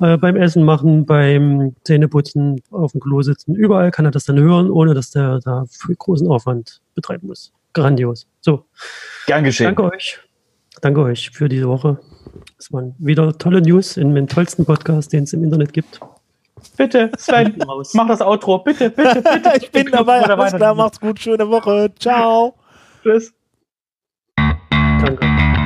äh, 0.00 0.16
beim 0.16 0.36
Essen 0.36 0.64
machen, 0.64 1.06
beim 1.06 1.74
Zähneputzen, 1.84 2.60
auf 2.70 2.92
dem 2.92 3.00
Klo 3.00 3.22
sitzen, 3.22 3.54
überall 3.54 3.90
kann 3.90 4.04
er 4.04 4.10
das 4.10 4.24
dann 4.24 4.38
hören, 4.38 4.70
ohne 4.70 4.94
dass 4.94 5.10
der 5.10 5.40
da 5.40 5.64
viel 5.68 5.96
großen 5.96 6.28
Aufwand 6.28 6.80
betreiben 6.94 7.28
muss. 7.28 7.52
Grandios. 7.72 8.26
So. 8.40 8.64
Gern 9.26 9.44
geschehen. 9.44 9.66
Danke 9.66 9.84
euch. 9.84 10.18
Danke 10.80 11.00
euch 11.02 11.30
für 11.30 11.48
diese 11.48 11.68
Woche. 11.68 11.98
Es 12.58 12.72
waren 12.72 12.94
wieder 12.98 13.36
tolle 13.38 13.62
News 13.62 13.96
in 13.96 14.14
dem 14.14 14.26
tollsten 14.26 14.64
Podcast, 14.64 15.12
den 15.12 15.24
es 15.24 15.32
im 15.32 15.42
Internet 15.42 15.72
gibt. 15.72 16.00
Bitte, 16.76 17.10
Sven, 17.18 17.56
mach 17.94 18.08
das 18.08 18.20
Outro. 18.20 18.58
Bitte, 18.58 18.90
bitte, 18.90 19.22
bitte. 19.22 19.52
ich 19.60 19.70
bin 19.70 19.90
dabei. 19.90 20.22
Alles 20.22 20.54
klar, 20.54 20.74
macht's 20.74 21.00
gut. 21.00 21.18
Schöne 21.18 21.48
Woche. 21.48 21.92
Ciao. 21.98 22.54
Tschüss. 23.02 23.32
Danke. 24.36 25.57